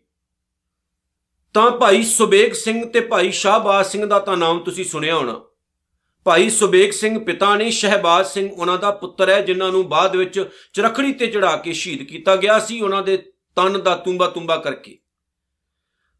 ਤਾਂ 1.53 1.71
ਭਾਈ 1.71 2.03
ਸੁਬੇਗ 2.03 2.53
ਸਿੰਘ 2.53 2.85
ਤੇ 2.85 2.99
ਭਾਈ 2.99 3.31
ਸ਼ਾਹਬਾਜ਼ 3.31 3.87
ਸਿੰਘ 3.87 4.05
ਦਾ 4.05 4.19
ਤਾਂ 4.19 4.37
ਨਾਮ 4.37 4.59
ਤੁਸੀਂ 4.59 4.85
ਸੁਣਿਆ 4.85 5.15
ਹੋਣਾ। 5.15 5.41
ਭਾਈ 6.25 6.49
ਸੁਬੇਗ 6.49 6.91
ਸਿੰਘ 6.91 7.19
ਪਿਤਾ 7.19 7.55
ਨੇ, 7.55 7.69
ਸ਼ਹਿਬਾਜ਼ 7.69 8.27
ਸਿੰਘ 8.27 8.49
ਉਹਨਾਂ 8.51 8.77
ਦਾ 8.77 8.91
ਪੁੱਤਰ 8.91 9.29
ਹੈ, 9.29 9.41
ਜਿਨ੍ਹਾਂ 9.41 9.71
ਨੂੰ 9.71 9.87
ਬਾਅਦ 9.89 10.15
ਵਿੱਚ 10.15 10.49
ਚਰਖੜੀ 10.73 11.13
ਤੇ 11.13 11.27
ਚੜਾ 11.27 11.55
ਕੇ 11.55 11.73
ਸ਼ਹੀਦ 11.73 12.03
ਕੀਤਾ 12.03 12.35
ਗਿਆ 12.35 12.59
ਸੀ, 12.59 12.81
ਉਹਨਾਂ 12.81 13.01
ਦੇ 13.03 13.17
ਤਨ 13.55 13.81
ਦਾ 13.83 13.95
ਤੁੰਬਾ 13.95 14.27
ਤੁੰਬਾ 14.27 14.57
ਕਰਕੇ। 14.57 14.97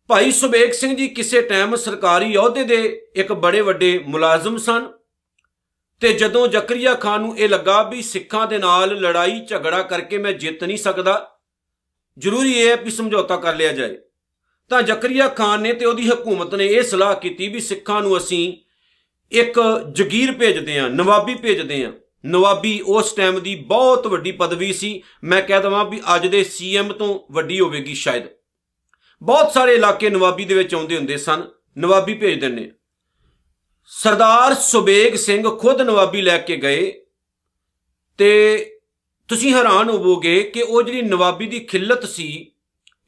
ਭਾਈ 0.10 0.32
ਸੁਬੇਗ 0.32 0.72
ਸਿੰਘ 0.72 0.96
ਜੀ 0.96 1.08
ਕਿਸੇ 1.08 1.42
ਟਾਈਮ 1.42 1.76
ਸਰਕਾਰੀ 1.76 2.36
ਅਹੁਦੇ 2.36 2.64
ਦੇ 2.64 3.08
ਇੱਕ 3.16 3.34
ਬੜੇ 3.34 3.62
ਵੱਡੇ 3.62 4.00
ਮੁਲਾਜ਼ਮ 4.08 4.58
ਸਨ 4.58 4.88
ਤੇ 6.02 6.14
ਜਦੋਂ 6.14 6.48
ਜ਼ਕਰੀਆ 6.48 6.94
ਖਾਨ 6.94 7.22
ਨੂੰ 7.22 7.38
ਇਹ 7.38 7.50
ਲੱਗਾ 7.50 7.82
ਵੀ 7.84 8.02
ਸਿੱਖਾਂ 8.02 8.48
ਦੇ 8.48 8.58
ਨਾਲ 8.58 8.96
ਲੜਾਈ 9.00 9.40
ਝਗੜਾ 9.46 9.82
ਕਰਕੇ 9.82 10.18
ਮੈਂ 10.18 10.34
ਜਿੱਤ 10.34 10.64
ਨਹੀਂ 10.64 10.78
ਸਕਦਾ, 10.78 11.40
ਜ਼ਰੂਰੀ 12.18 12.54
ਇਹ 12.54 12.70
ਹੈ 12.70 12.76
ਵੀ 12.76 12.92
ਸਮਝੌਤਾ 12.92 13.36
ਕਰ 13.36 13.56
ਲਿਆ 13.56 13.72
ਜਾਏ। 13.74 13.98
ਤਾਂ 14.70 14.82
ਜ਼ਕਰੀਆ 14.82 15.28
ਖਾਨ 15.28 15.62
ਨੇ 15.62 15.74
ਤੇ 15.74 15.86
ਉਹਦੀ 15.86 16.08
ਹਕੂਮਤ 16.10 16.56
ਨੇ 16.56 16.66
ਇਹ 16.66 16.84
ਸਲਾਹ 16.84 17.16
ਕੀਤੀ 17.16 17.48
ਵੀ 17.48 17.60
ਸਿੱਖਾਂ 17.60 18.02
ਨੂੰ 18.02 18.18
ਅਸੀਂ 18.18 18.54
ਇੱਕ 19.32 19.60
ਜਗੀਰ 19.92 20.32
ਭੇਜਦੇ 20.32 20.78
ਆਂ 20.80 20.90
ਨਵਾਬੀ 20.90 21.36
ਭੇਜਦੇ 21.36 21.84
ਆਂ 21.86 21.92
ਨਵਾਬੀ 22.26 22.80
ਉਸ 22.88 23.12
ਟਾਈਮ 23.14 23.40
ਦੀ 23.40 23.56
ਬਹੁਤ 23.56 24.08
ਵੱਡੀ 24.08 24.32
ਪਦਵੀ 24.32 24.74
ਸੀ। 24.74 25.02
ਮੈਂ 25.24 25.42
ਕਹਿ 25.42 25.62
ਦਵਾਂ 25.62 25.86
ਵੀ 25.86 26.00
ਅੱਜ 26.16 26.28
ਦੇ 26.28 26.44
ਸੀਐਮ 26.44 26.92
ਤੋਂ 26.94 27.20
ਵੱਡੀ 27.32 27.60
ਹੋਵੇਗੀ 27.60 27.94
ਸ਼ਾਇਦ। 27.94 28.24
ਬਹੁਤ 29.22 29.54
ਸਾਰੇ 29.54 29.74
ਇਲਾਕੇ 29.74 30.10
ਨਵਾਬੀ 30.10 30.46
ਦੇ 30.46 30.56
ਵਿੱਚ 30.56 30.76
ਆਉਂਦੇ 30.76 30.98
ਹੁੰਦੇ 30.98 31.18
ਸਨ, 31.18 31.44
ਨਵਾਬੀ 31.78 32.14
ਭੇਜ 32.14 32.40
ਦਿੰਨੇ 32.40 32.72
ਸਰਦਾਰ 33.92 34.54
ਸੁਬੇਗ 34.54 35.16
ਸਿੰਘ 35.16 35.50
ਖੁਦ 35.50 35.82
ਨਵਾਬੀ 35.82 36.22
ਲੈ 36.22 36.38
ਕੇ 36.38 36.58
ਗਏ 36.58 36.92
ਤੇ 38.18 38.30
ਤੁਸੀਂ 39.30 39.54
ਹੈਰਾਨ 39.54 39.90
ਹੋਵੋਗੇ 39.90 40.42
ਕਿ 40.44 40.62
ਉਹ 40.62 40.84
ਜਿਹੜੀ 40.84 41.02
ਨਵਾਬੀ 41.02 41.46
ਦੀ 41.46 41.60
ਖਿੱਲਤ 41.60 42.06
ਸੀ 42.06 42.52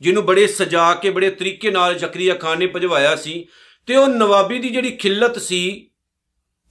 ਜਿਹਨੂੰ 0.01 0.25
ਬੜੇ 0.25 0.47
ਸਜਾ 0.47 0.93
ਕੇ, 0.93 1.09
ਬੜੇ 1.09 1.29
ਤਰੀਕੇ 1.29 1.71
ਨਾਲ 1.71 1.95
ਜ਼ਕਰੀਆ 1.95 2.35
ਖਾਨ 2.35 2.59
ਨੇ 2.59 2.67
ਭਜਵਾਇਆ 2.67 3.15
ਸੀ 3.15 3.47
ਤੇ 3.87 3.95
ਉਹ 3.95 4.07
ਨਵਾਬੀ 4.07 4.59
ਦੀ 4.59 4.69
ਜਿਹੜੀ 4.69 4.91
ਖਿੱਲਤ 4.91 5.37
ਸੀ, 5.37 5.89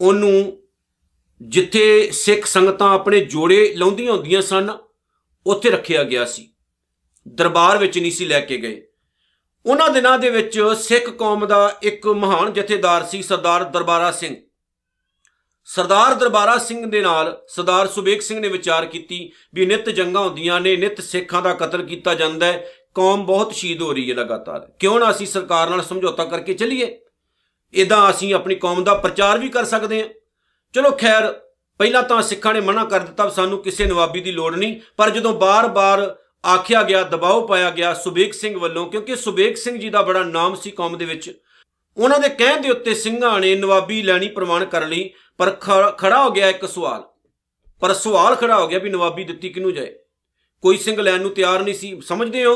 ਉਹਨੂੰ 0.01 0.63
ਜਿੱਥੇ 1.41 2.11
ਸਿੱਖ 2.11 2.47
ਸੰਗਤਾਂ 2.47 2.95
ਆਪਣੇ 2.95 3.21
ਜੋੜੇ 3.21 3.75
ਲਾਉਂਦੀਆਂ 3.77 4.13
ਹੁੰਦੀਆਂ 4.13 4.43
ਸਨ, 4.43 4.71
ਉੱਥੇ 5.47 5.71
ਰੱਖਿਆ 5.71 6.05
ਗਿਆ 6.05 6.25
ਸੀ। 6.25 6.49
ਦਰਬਾਰ 7.29 7.79
ਵਿੱਚ 7.79 7.99
ਨਹੀਂ 7.99 8.13
ਸੀ 8.13 8.25
ਲੈ 8.25 8.41
ਕੇ 8.41 8.57
ਗਏ। 8.57 8.83
ਉਹਨਾਂ 9.67 9.89
ਦਿਨਾਂ 9.91 10.19
ਦੇ 10.19 10.31
ਵਿੱਚ 10.31 10.61
ਸਿੱਖ 10.79 11.11
ਕੌਮ 11.11 11.47
ਦਾ 11.47 11.79
ਇੱਕ 11.83 12.07
ਮਹਾਨ 12.07 12.53
ਜਥੇਦਾਰ 12.53 13.05
ਸੀ 13.05 13.23
ਸਰਦਾਰ 13.23 13.65
ਦਰਬਾਰਾ 13.65 14.11
ਸਿੰਘ। 14.11 14.37
ਸਰਦਾਰ 15.65 16.15
ਦਰਬਾਰਾ 16.15 16.59
ਸਿੰਘ 16.59 16.87
ਦੇ 16.87 17.01
ਨਾਲ 17.01 17.43
ਸਰਦਾਰ 17.49 17.89
ਸੁਬੇਗ 17.89 18.21
ਸਿੰਘ 18.21 18.41
ਨੇ 18.41 18.49
ਵਿਚਾਰ 18.49 18.87
ਕੀਤੀ 18.87 19.33
ਵੀ 19.55 19.67
ਨਿਤ 19.67 19.91
ਜੰਗਾਂ 19.91 20.23
ਹੁੰਦੀਆਂ 20.23 20.61
ਨੇ, 20.61 20.77
ਨਿਤ 20.77 21.01
ਸਿੱਖਾਂ 21.01 21.43
ਦਾ 21.43 21.53
ਕਤਲ 21.53 21.83
ਕੀਤਾ 21.83 22.15
ਜਾਂਦਾ 22.15 22.47
ਹੈ 22.47 22.67
ਕੌਮ 22.99 23.27
ਬਹੁਤ 23.27 23.53
ਸ਼ਹੀਦ 23.55 23.83
ਹੋ 23.83 23.93
ਰਹੀ 23.93 24.11
ਹੈ 24.11 24.15
ਲਗਾਤਾਰ। 24.17 24.71
ਕਿਉਂ 24.79 24.99
ਨਾ 25.00 25.11
ਅਸੀਂ 25.11 25.27
ਸਰਕਾਰ 25.27 25.71
ਨਾਲ 25.71 25.83
ਸਮਝੌਤਾ 25.83 26.25
ਕਰਕੇ 26.25 26.55
ਚੱਲੀਏ? 26.55 26.99
ਇਦਾਂ 27.75 28.11
ਅਸੀਂ 28.11 28.35
ਆਪਣੀ 28.35 28.55
ਕੌਮ 28.55 28.85
ਦਾ 28.85 28.95
ਪ੍ਰਚਾਰ 28.95 29.39
ਵੀ 29.39 29.49
ਕਰ 29.49 29.65
ਸਕਦੇ 29.65 30.03
ਹਾਂ। 30.03 30.09
ਚਲੋ 30.75 30.91
ਖੈਰ, 30.91 31.33
ਪਹਿਲਾਂ 31.81 32.03
ਤਾਂ 32.03 32.23
ਸਿੱਖਾਂ 32.23 32.55
ਨੇ 32.55 32.61
ਮਨਾ 32.61 32.85
ਕਰ 32.85 33.00
ਦਿੱਤਾ 33.00 33.29
ਸਾਨੂੰ 33.29 33.59
ਕਿਸੇ 33.59 33.87
ਨਵਾਬੀ 33.87 34.21
ਦੀ 34.21 34.33
ਲੋੜ 34.33 34.55
ਨਹੀਂ, 34.56 34.81
ਪਰ 34.97 35.11
ਜਦੋਂ 35.11 35.33
ਬਾਰ-ਬਾਰ 35.35 36.17
ਆਖਿਆ 36.47 36.83
ਗਿਆ, 36.83 37.03
ਦਬਾਅ 37.03 37.41
ਪਾਇਆ 37.47 37.71
ਗਿਆ 37.71 37.93
ਸੁਬੇਗ 37.95 38.33
ਸਿੰਘ 38.33 38.59
ਵੱਲੋਂ, 38.59 38.87
ਕਿਉਂਕਿ 38.87 39.17
ਸੁਬੇਗ 39.17 39.55
ਸਿੰਘ 39.55 39.79
ਜੀ 39.79 39.91
ਦਾ 39.91 40.03
ਬੜਾ 40.03 40.23
ਨਾਮ 40.25 40.55
ਸੀ 40.55 40.71
ਕੌਮ 40.71 40.97
ਦੇ 40.99 41.05
ਵਿੱਚ, 41.05 41.31
ਉਹਨਾਂ 41.97 42.19
ਦੇ 42.19 42.29
ਕਹਿਣ 42.29 42.61
ਦੇ 42.61 42.71
ਉੱਤੇ 42.71 42.94
ਸਿੰਘਾਂ 42.94 43.39
ਨੇ 43.41 43.55
ਨਵਾਬੀ 43.55 44.03
ਲੈਣੀ 44.03 44.29
ਪ੍ਰਮਾਣ 44.29 44.65
ਕਰ 44.65 44.87
ਲਈ, 44.87 45.11
ਪਰ 45.39 45.51
ਖੜਾ 45.99 46.23
ਹੋ 46.25 46.31
ਗਿਆ 46.31 46.49
ਇੱਕ 46.49 46.67
ਸਵਾਲ। 46.69 47.05
ਪਰ 47.81 47.93
ਸਵਾਲ 47.94 48.37
ਖੜਾ 48.37 48.59
ਹੋ 48.59 48.69
ਗਿਆ 48.69 48.79
ਵੀ 48.79 48.91
ਨਵਾਬੀ 48.91 49.25
ਦਿੱਤੀ 49.25 49.49
ਕਿਹਨੂੰ 49.49 49.73
ਜਾਏ? 49.75 49.94
ਕੋਈ 50.62 50.77
ਸਿੰਘ 50.77 51.01
ਲੈਣ 51.01 51.21
ਨੂੰ 51.21 51.31
ਤਿਆਰ 51.31 51.62
ਨਹੀਂ 51.62 51.75
ਸੀ। 51.75 52.01
ਸਮਝਦੇ 52.01 52.44
ਹੋ? 52.44 52.55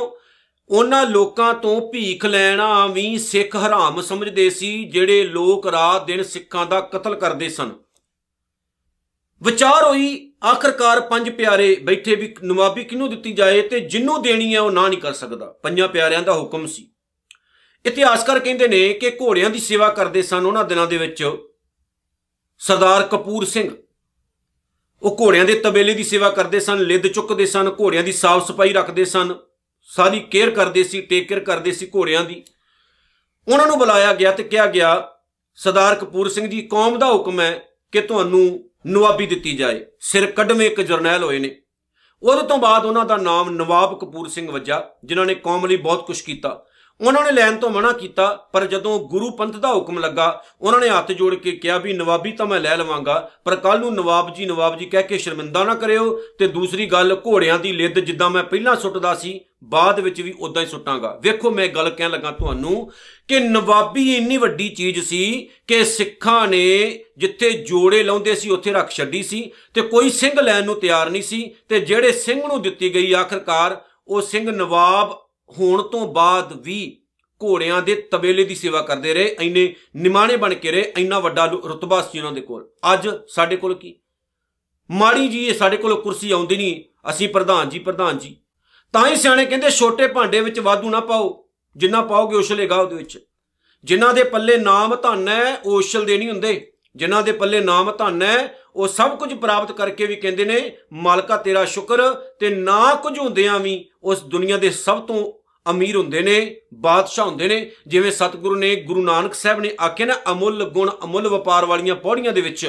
ਉਹਨਾਂ 0.69 1.06
ਲੋਕਾਂ 1.06 1.55
ਤੋਂ 1.55 1.93
ਭੀਖ 1.93 2.26
ਲੈਣਾ 2.26 2.87
ਵੀ 2.87 3.19
ਸਿੱਖ 3.19 3.56
ਹਰਾਮ 3.56 4.00
ਸਮਝਦੇ 4.00 4.50
ਸੀ, 4.50 4.85
ਜਿਹੜੇ 4.85 5.25
ਲੋਕ 5.25 5.67
ਰਾਤ 5.67 6.06
ਦਿਨ 6.06 6.23
ਸਿੱਖਾਂ 6.23 6.67
ਦਾ 6.67 6.81
ਕਤਲ 6.81 7.14
ਕਰਦੇ 7.14 7.49
ਸਨ। 7.49 7.71
ਵਿਚਾਰ 9.42 9.85
ਹੋਈ 9.85 10.33
ਆਖਰਕਾਰ 10.45 11.00
ਪੰਜ 11.00 11.31
ਪਿਆਰੇ 11.31 11.76
ਬੈਠੇ 11.83 12.14
ਵੀ 12.14 12.35
ਨਵਾਬੀ 12.45 12.85
ਕਿਹਨੂੰ 12.85 13.11
ਦਿੱਤੀ 13.11 13.33
ਜਾਏ 13.33 13.62
ਤੇ 13.62 13.81
ਜਿੰਨੂੰ 13.81 14.23
ਦੇਣੀ 14.23 14.54
ਹੈ 14.54 14.61
ਉਹ 14.61 14.71
ਨਾ 14.71 14.88
ਨਹੀਂ 14.88 14.99
ਕਰ 14.99 15.12
ਸਕਦਾ। 15.12 15.47
ਪੰਜਾਂ 15.47 15.88
ਪਿਆਰਿਆਂ 15.88 16.23
ਦਾ 16.23 16.33
ਹੁਕਮ 16.33 16.66
ਸੀ। 16.66 16.88
ਇਤਿਹਾਸਕਾਰ 17.87 18.38
ਕਹਿੰਦੇ 18.38 18.69
ਨੇ 18.69 18.95
ਕਿ 18.95 19.11
ਘੋੜਿਆਂ 19.11 19.50
ਦੀ 19.50 19.59
ਸੇਵਾ 19.59 19.88
ਕਰਦੇ 19.88 20.23
ਸਨ 20.23 20.47
ਉਹਨਾਂ 20.47 20.64
ਦਿਨਾਂ 20.64 20.87
ਦੇ 20.87 20.99
ਵਿੱਚ 20.99 21.31
ਸਰਦਾਰ 22.59 23.02
ਕਪੂਰ 23.02 23.45
ਸਿੰਘ। 23.45 23.76
ਉਹ 25.02 25.16
ਘੋੜਿਆਂ 25.21 25.45
ਦੇ 25.45 25.54
ਤਬੇਲੇ 25.54 25.95
ਦੀ 25.95 26.04
ਸੇਵਾ 26.04 26.31
ਕਰਦੇ 26.31 26.61
ਸਨ, 26.61 26.78
ਲਿੱਦ 26.78 27.07
ਚੁੱਕਦੇ 27.07 27.47
ਸਨ, 27.47 27.75
ਘੋੜਿਆਂ 27.81 28.02
ਦੀ 28.02 28.12
ਸਾਫ਼ 28.12 28.52
ਸਫ਼ਾਈ 28.52 28.73
ਰੱਖਦੇ 28.73 29.04
ਸਨ। 29.04 29.35
ਸਾਰੀ 29.96 30.20
ਕੇਅਰ 30.20 30.50
ਕਰਦੇ 30.50 30.84
ਸੀ 30.84 31.00
ਟੇਕ 31.00 31.28
ਕੇਅਰ 31.28 31.40
ਕਰਦੇ 31.40 31.72
ਸੀ 31.72 31.87
ਘੋੜਿਆਂ 31.87 32.25
ਦੀ। 32.25 32.44
ਉਹਨਾਂ 33.49 33.66
ਨੂੰ 33.66 33.78
ਬੁਲਾਇਆ 33.78 34.14
ਗਿਆ 34.14 34.32
ਤੇ 34.32 34.42
ਕਿਹਾ 34.42 34.66
ਗਿਆ, 34.66 35.08
ਸਰਦਾਰ 35.54 35.94
ਕਪੂਰ 35.94 36.28
ਸਿੰਘ 36.28 36.46
ਜੀ, 36.46 36.62
ਕੌਮ 36.62 36.99
ਦਾ 36.99 37.06
ਹੁਕਮ 37.06 37.40
ਹੈ 37.40 37.68
ਕਿ 37.92 38.00
ਤੁਹਾਨੂੰ 38.00 38.70
ਨਵਾਬੀ 38.87 39.26
ਦਿੱਤੀ 39.26 39.56
ਜਾਏ। 39.56 39.87
ਸਿਰ 40.00 40.30
ਕੱਢਵੇਂ 40.30 40.66
ਇੱਕ 40.66 40.80
ਜਰਨੈਲ 40.80 41.25
ਹੋਏ 41.25 41.38
ਨੇ। 41.38 41.56
ਉਹਦੇ 42.22 42.49
ਤੋਂ 42.49 42.58
ਬਾਅਦ 42.58 42.87
ਉਹਨਾਂ 42.87 43.04
ਦਾ 43.04 43.16
ਨਾਮ 43.16 43.50
ਨਵਾਬ 43.50 44.00
ਕਪੂਰ 44.00 44.28
ਸਿੰਘ 44.28 44.50
ਵੱਜਾ 44.50 44.84
ਜਿਨ੍ਹਾਂ 45.04 45.26
ਨੇ 45.26 45.34
ਕੌਮ 45.34 45.66
ਲਈ 45.66 45.76
ਬਹੁਤ 45.76 46.06
ਕੁਝ 46.06 46.20
ਕੀਤਾ। 46.20 46.64
ਉਹਨਾਂ 47.00 47.22
ਨੇ 47.25 47.30
ਲੈਣ 47.30 47.56
ਤੋਂ 47.56 47.70
ਮਨਾ 47.70 47.92
ਕੀਤਾ, 47.92 48.26
ਪਰ 48.52 48.66
ਜਦੋਂ 48.66 48.99
ਗੁਰੂ 49.08 49.30
ਪੰਥ 49.30 49.56
ਦਾ 49.56 49.72
ਹੁਕਮ 49.75 49.99
ਲੱਗਾ, 49.99 50.42
ਉਹਨਾਂ 50.61 50.80
ਨੇ 50.80 50.88
ਹੱਥ 50.88 51.12
ਜੋੜ 51.12 51.34
ਕੇ 51.34 51.52
ਕਿਹਾ 51.52 51.78
ਵੀ 51.78 51.92
ਨਵਾਬੀ 51.92 52.32
ਤਾਂ 52.32 52.46
ਮੈਂ 52.46 52.61
ਲੈ 52.61 52.76
ਲਵਾਂਗਾ, 52.76 53.30
ਪਰ 53.44 53.56
ਕੱਲ 53.56 53.80
ਨੂੰ 53.80 53.94
ਨਵਾਬ 53.94 54.34
ਜੀ 54.34 54.46
ਨਵਾਬ 54.46 54.78
ਜੀ 54.78 54.87
ਕਹਿ 54.87 55.02
ਕੇ 55.02 55.18
ਸ਼ਰਮਿੰਦਾ 55.18 55.64
ਨਾ 55.64 55.75
ਕਰਿਓ 55.75 56.11
ਤੇ 56.38 56.46
ਦੂਸਰੀ 56.49 56.87
ਗੱਲ 56.87 57.20
ਘੋੜਿਆਂ 57.26 57.58
ਦੀ 57.58 57.72
ਲਿੱਦ 57.72 57.99
ਜਿੱਦਾਂ 57.99 58.30
ਮੈਂ 58.30 58.42
ਪਹਿਲਾਂ 58.44 58.76
ਸੁੱਟਦਾ 58.76 59.14
ਸੀ, 59.14 59.40
ਬਾਅਦ 59.64 60.00
ਵਿੱਚ 60.00 60.20
ਵੀ 60.20 60.32
ਉਦਾਂ 60.40 60.62
ਹੀ 60.62 60.66
ਸੁੱਟਾਂਗਾ। 60.66 61.18
ਵੇਖੋ 61.22 61.50
ਮੈਂ 61.50 61.66
ਗੱਲ 61.68 61.90
ਕਹਿਣ 61.90 62.11
ਲੱਗਾ 62.11 62.30
ਤੁਹਾਨੂੰ 62.30 62.90
ਕਿ 63.28 63.38
ਨਵਾਬੀ 63.40 64.14
ਇੰਨੀ 64.16 64.37
ਵੱਡੀ 64.37 64.68
ਚੀਜ਼ 64.68 65.00
ਸੀ 65.00 65.50
ਕਿ 65.68 65.84
ਸਿੱਖਾਂ 65.84 66.46
ਨੇ 66.49 66.64
ਜਿੱਥੇ 67.18 67.50
ਜੋੜੇ 67.50 68.02
ਲਾਉਂਦੇ 68.02 68.34
ਸੀ, 68.34 68.50
ਉੱਥੇ 68.50 68.72
ਰੱਖ 68.72 68.90
ਛੱਡੀ 68.90 69.22
ਸੀ 69.22 69.50
ਤੇ 69.75 69.80
ਕੋਈ 69.82 70.11
ਸਿੰਘ 70.11 70.40
ਲੈਣ 70.40 70.64
ਨੂੰ 70.64 70.80
ਤਿਆਰ 70.80 71.11
ਨਹੀਂ 71.11 71.22
ਸੀ 71.22 71.54
ਤੇ 71.68 71.80
ਜਿਹੜੇ 71.80 72.12
ਸਿੰਘ 72.12 72.40
ਨੂੰ 72.46 72.61
ਦਿੱਤੀ 72.62 72.94
ਗਈ 72.94 73.12
ਆਖਰਕਾਰ, 73.12 73.80
ਉਹ 74.08 74.22
ਸਿੰਘ 74.22 74.50
ਨਵਾਬ 74.50 75.18
ਹੋਣ 75.59 75.82
ਤੋਂ 75.82 76.06
ਬਾਅਦ 76.12 76.61
ਵੀ 76.61 76.99
ਘੋੜਿਆਂ 77.42 77.82
ਦੇ 77.82 77.94
ਤਬੇਲੇ 77.94 78.44
ਦੀ 78.44 78.54
ਸੇਵਾ 78.54 78.82
ਕਰਦੇ 78.82 79.14
ਰਹੇ 79.14 79.37
ਐਨੇ 79.40 79.75
ਨਿਮਾਣੇ 79.97 80.37
ਬਣ 80.37 80.54
ਕੇ 80.54 80.71
ਰਹੇ, 80.71 80.92
ਇੰਨਾ 80.99 81.18
ਵੱਡਾ 81.18 81.44
ਰਤਬਾ 81.47 82.00
ਸੀ 82.02 82.18
ਉਹਨਾਂ 82.18 82.32
ਦੇ 82.32 82.40
ਕੋਲ। 82.40 82.68
ਅੱਜ 82.94 83.09
ਸਾਡੇ 83.28 83.56
ਕੋਲ 83.56 83.75
ਕੀ? 83.75 83.94
ਮਾੜੀ 84.90 85.28
ਜੀ 85.28 85.54
ਸਾਡੇ 85.54 85.76
ਕੋਲ 85.76 86.00
ਕੁਰਸੀ 86.00 86.30
ਆਉਂਦੀ 86.30 86.56
ਨਹੀਂ, 86.56 86.85
ਅਸੀਂ 87.11 87.28
ਪ੍ਰਧਾਨ 87.28 87.68
ਜੀ 87.68 87.78
ਪ੍ਰਧਾਨ 87.78 88.18
ਜੀ। 88.18 88.37
ਤਾਂ 88.92 89.09
ਹੀ 89.09 89.16
ਸਿਆਣੇ 89.16 89.44
ਕਹਿੰਦੇ, 89.44 89.71
ਛੋਟੇ 89.71 90.06
ਭਾਂਡੇ 90.06 90.40
ਵਿੱਚ 90.40 90.61
ਵਾਧੂ 90.61 90.90
ਨਾ 90.90 91.00
ਪਾਓ, 91.00 91.44
ਜਿੰਨਾ 91.76 92.00
ਪਾਓਗੇ 92.00 92.37
ਉਛਲੇਗਾ 92.37 92.76
ਉਹਦੇ 92.76 92.97
ਵਿੱਚ। 92.97 93.26
ਜਿਨ੍ਹਾਂ 93.85 94.14
ਦੇ 94.14 94.25
ਪੱਲੇ 94.25 94.56
ਨਾਮ 94.56 94.97
ਧਨ 94.97 95.28
ਹੈ, 95.28 95.56
ਉਹ 95.56 95.78
ਉਛਲਦੇ 95.78 96.18
ਨਹੀਂ 96.18 96.30
ਹੁੰਦੇ। 96.30 96.73
ਜਿਨ੍ਹਾਂ 96.97 97.23
ਦੇ 97.23 97.32
ਪੱਲੇ 97.32 97.61
ਨਾਮ 97.61 97.92
ਧਨ 97.92 98.23
ਹੈ, 98.23 98.59
ਉਹ 98.76 98.88
ਸਭ 98.88 99.18
ਕੁਝ 99.18 99.35
ਪ੍ਰਾਪਤ 99.35 99.73
ਕਰਕੇ 99.73 100.06
ਵੀ 100.06 100.16
ਕਹਿੰਦੇ 100.16 100.44
ਨੇ, 100.44 100.76
ਮਾਲਕਾ 100.92 101.37
ਤੇਰਾ 101.37 101.64
ਸ਼ੁਕਰ, 101.64 102.14
ਤੇ 102.14 102.49
ਨਾ 102.49 102.94
ਕੁਝ 102.94 103.18
ਹੁੰਦਿਆਂ 103.18 103.59
ਵੀ 103.61 103.88
ਉਸ 104.02 104.23
ਦੁਨੀਆ 104.23 104.56
ਦੇ 104.56 104.71
ਸਭ 104.71 105.00
ਤੋਂ 105.00 105.41
ਅਮੀਰ 105.66 105.97
ਹੁੰਦੇ 105.97 106.21
ਨੇ, 106.21 106.61
ਬਾਦਸ਼ਾਹ 106.75 107.26
ਹੁੰਦੇ 107.26 107.49
ਨੇ, 107.49 107.71
ਜਿਵੇਂ 107.87 108.11
ਸਤਿਗੁਰੂ 108.12 108.57
ਨੇ 108.57 108.75
ਗੁਰੂ 108.76 109.02
ਨਾਨਕ 109.02 109.35
ਸਾਹਿਬ 109.35 109.61
ਨੇ 109.61 109.75
ਆਖਿਆ 109.81 110.07
ਨਾ, 110.07 110.14
ਅਮੁੱਲ 110.33 110.64
ਗੁਣ, 110.64 110.90
ਅਮੁੱਲ 111.04 111.28
ਵਪਾਰ 111.28 111.64
ਵਾਲੀਆਂ 111.64 111.95
ਪੌੜੀਆਂ 111.97 112.33
ਦੇ 112.33 112.40
ਵਿੱਚ 112.40 112.66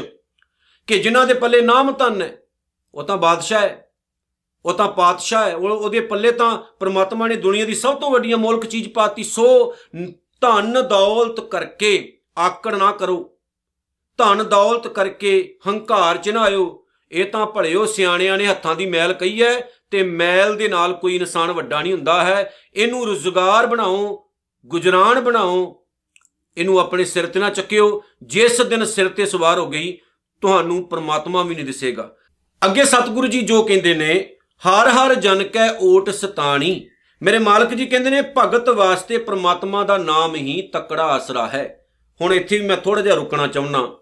ਕਿ 0.88 1.00
ਜਿਨ੍ਹਾਂ 1.00 1.26
ਦੇ 1.28 1.34
ਪੱਲੇ 1.34 1.62
ਨਾਮ 1.62 1.92
ਧਨ 1.94 2.22
ਹੈ, 2.22 2.36
ਉਹ 2.94 3.04
ਤਾਂ 3.04 3.18
ਬਾਦਸ਼ਾਹ 3.18 3.62
ਹੈ, 3.62 3.80
ਉਹ 4.66 4.74
ਤਾਂ 4.74 4.88
ਪਾਤਸ਼ਾਹ 4.90 5.48
ਹੈ 5.48 5.56
ਉਹਦੇ 5.56 6.00
ਪੱਲੇ 6.02 6.32
ਤਾਂ 6.32 6.58
ਪ੍ਰਮਾਤਮਾ 6.80 7.28
ਨੇ 7.28 7.36
ਦੁਨੀਆ 7.38 7.66
ਦੀ 7.66 7.74
ਸਭ 7.76 8.00
ਤੋਂ 8.00 8.12
ਵੱਡੀ 8.12 8.34
ਮੌਲਕ 8.36 8.66
ਚੀਜ਼ 8.66 8.90
ਪਾਤੀ, 8.90 9.24
ਸੋ 9.24 9.74
ਧਨ 10.42 10.82
ਦੌਲਤ 10.82 11.40
ਕਰਕੇ 11.42 12.22
ਆਕੜ 12.38 12.76
ਨਾ 12.76 12.92
ਕਰੋ, 12.92 13.18
ਧਨ 14.20 14.44
ਦੌਲਤ 14.44 14.88
ਕਰਕੇ 14.88 15.58
ਹੰਕਾਰ 15.68 16.18
ਚ 16.18 16.30
ਨਾ 16.30 16.42
ਆਇਓ, 16.42 16.86
ਇਹ 17.12 17.26
ਤਾਂ 17.26 17.46
ਭਲਿਓ 17.46 17.86
ਸਿਆਣਿਆਂ 17.86 18.38
ਨੇ 18.38 18.46
ਹੱਥਾਂ 18.48 18.76
ਦੀ 18.76 18.86
ਮੈਲ 18.86 19.14
ਕਹੀ 19.14 19.42
ਹੈ 19.42 19.60
ਤੇ 19.94 20.04
ਮੈਲ 20.04 20.56
ਦੇ 20.56 20.68
ਨਾਲ 20.68 20.94
ਕੋਈ 20.94 21.16
ਇਨਸਾਨ 21.16 21.52
ਵੱਡਾ 21.52 21.82
ਨਹੀਂ 21.82 21.94
ਹੁੰਦਾ 21.94 22.24
ਹੈ। 22.24 22.54
ਇਹਨੂੰ 22.76 23.06
ਰੁਜ਼ਗਾਰ 23.06 23.68
ਬਣਾਓ, 23.68 24.30
ਗੁਜਰਾਨ 24.66 25.20
ਬਣਾਓ, 25.20 25.86
ਇਹਨੂੰ 26.58 26.80
ਆਪਣੇ 26.80 27.06
ਸਿਰ 27.06 27.26
ਤੇ 27.26 27.40
ਨਾ 27.40 27.50
ਚੱਕਿਓ। 27.50 28.02
ਜਿਸ 28.24 28.62
ਦਿਨ 28.62 28.86
ਸਿਰ 28.86 29.10
ਤੇ 29.10 29.26
ਸਵਾਰ 29.26 29.60
ਹੋ 29.60 29.66
ਗਈ, 29.70 29.98
ਤੁਹਾਨੂੰ 30.42 30.90
ਪਰਮਾਤਮਾ 30.90 31.44
ਵੀ 31.44 31.56
ਨਹੀਂ 31.56 31.66
ਦਿਸੇਗਾ। 31.66 32.16
ਅੱਗੇ 32.66 32.84
ਸਤਿਗੁਰੂ 32.84 33.28
ਜੀ 33.28 33.42
ਜੋ 33.42 33.62
ਕਹਿੰਦੇ 33.64 33.94
ਨੇ, 33.94 34.36
ਹਰ 34.62 34.90
ਹਰ 34.90 35.16
ਜਨ 35.16 35.44
ਕੈ 35.44 35.70
ਓਟ 35.82 36.10
ਸਤਾਣੀ। 36.10 36.90
ਮੇਰੇ 37.22 37.40
ਮਾਲਕ 37.40 37.74
ਜੀ 37.74 37.86
ਕਹਿੰਦੇ 37.86 38.10
ਨੇ, 38.10 38.22
ਭਗਤ 38.38 38.70
ਵਾਸਤੇ 38.70 39.18
ਪ੍ਰਮਾਤਮਾ 39.18 39.84
ਦਾ 39.84 39.98
ਨਾਮ 39.98 40.36
ਹੀ 40.36 40.62
ਤਕੜਾ 40.74 41.04
ਆਸਰਾ 41.04 41.48
ਹੈ। 41.48 41.86
ਹੁਣ 42.22 42.34
ਇੱਥੇ 42.34 42.58
ਵੀ 42.58 42.66
ਮੈਂ 42.68 42.78
ਥੋੜਾ 42.78 43.02
ਜਿਹਾ 43.02 43.16
ਰੁਕਣਾ 43.16 43.48
ਚਾਹੁੰਨਾ। 43.48 43.98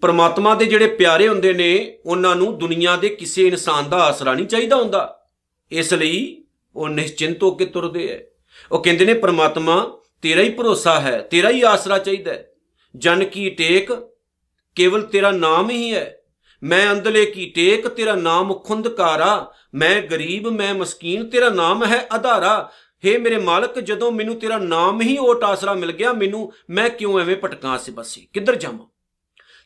ਪ੍ਰਮਾਤਮਾ 0.00 0.54
ਦੇ 0.54 0.64
ਜਿਹੜੇ 0.64 0.86
ਪਿਆਰੇ 0.86 1.28
ਹੁੰਦੇ 1.28 1.52
ਨੇ, 1.52 1.98
ਉਹਨਾਂ 2.06 2.36
ਨੂੰ 2.36 2.58
ਦੁਨੀਆ 2.58 2.96
ਦੇ 2.96 3.08
ਕਿਸੇ 3.08 3.46
ਇਨਸਾਨ 3.46 3.88
ਦਾ 3.88 3.96
ਆਸਰਾ 3.96 4.34
ਨਹੀਂ 4.34 4.46
ਚਾਹੀਦਾ 4.46 4.76
ਹੁੰਦਾ। 4.76 5.25
ਇਸ 5.72 5.94
ਲਈ 5.94 6.44
ਉਹ 6.76 6.88
ਨਿਸ਼ਚਿੰਤ 6.88 7.42
ਹੋ 7.42 7.50
ਕੇ 7.50 7.66
ਤੁਰਦੇ 7.66 8.08
ਐ। 8.08 8.18
ਉਹ 8.72 8.82
ਕਹਿੰਦੇ 8.82 9.04
ਨੇ, 9.04 9.14
ਪ੍ਰਮਾਤਮਾ, 9.14 9.98
ਤੇਰਾ 10.22 10.42
ਹੀ 10.42 10.50
ਭਰੋਸਾ 10.50 11.00
ਹੈ, 11.00 11.20
ਤੇਰਾ 11.20 11.50
ਹੀ 11.50 11.62
ਆਸਰਾ 11.62 11.98
ਚਾਹੀਦਾ 11.98 12.32
ਹੈ 12.32 12.50
ਜਨ 12.96 13.24
ਕੀ 13.24 13.50
ਟੇਕ, 13.50 13.92
ਕੇਵਲ 14.74 15.02
ਤੇਰਾ 15.02 15.30
ਨਾਮ 15.30 15.70
ਹੀ 15.70 15.94
ਹੈ 15.94 16.12
ਮੈਂ 16.62 16.92
ਅੰਦਲੇ 16.92 17.26
ਕੀ 17.26 17.52
ਟੇਕ, 17.54 17.88
ਤੇਰਾ 17.88 18.14
ਨਾਮ 18.14 18.54
ਖੁੰਦਕਾਰਾ। 18.54 19.52
ਮੈਂ 19.74 20.02
ਗਰੀਬ, 20.02 20.48
ਮੈਂ 20.48 20.74
ਮਸਕੀਨ, 20.74 21.30
ਤੇਰਾ 21.30 21.48
ਨਾਮ 21.48 21.84
ਹੈ 21.84 22.06
ਆਧਾਰਾ 22.12 22.70
हे 23.04 23.20
ਮੇਰੇ 23.20 23.38
ਮਾਲਕ, 23.38 23.78
ਜਦੋਂ 23.80 24.12
ਮੈਨੂੰ 24.12 24.38
ਤੇਰਾ 24.38 24.58
ਨਾਮ 24.58 25.00
ਹੀ 25.00 25.18
ਓਟ 25.18 25.44
ਆਸਰਾ 25.44 25.74
ਮਿਲ 25.74 25.92
ਗਿਆ, 25.92 26.12
ਮੈਨੂੰ, 26.12 26.52
ਮੈਂ 26.70 26.90
ਕਿਉਂ 26.90 27.20
ਐਵੇਂ 27.20 27.36
ਭਟਕਾਂ 27.36 27.78
ਸੇ 27.78 27.92
ਬਸੀ 27.92 28.28
ਕਿੱਧਰ 28.32 28.56
ਜਾਵਾਂ? 28.56 28.95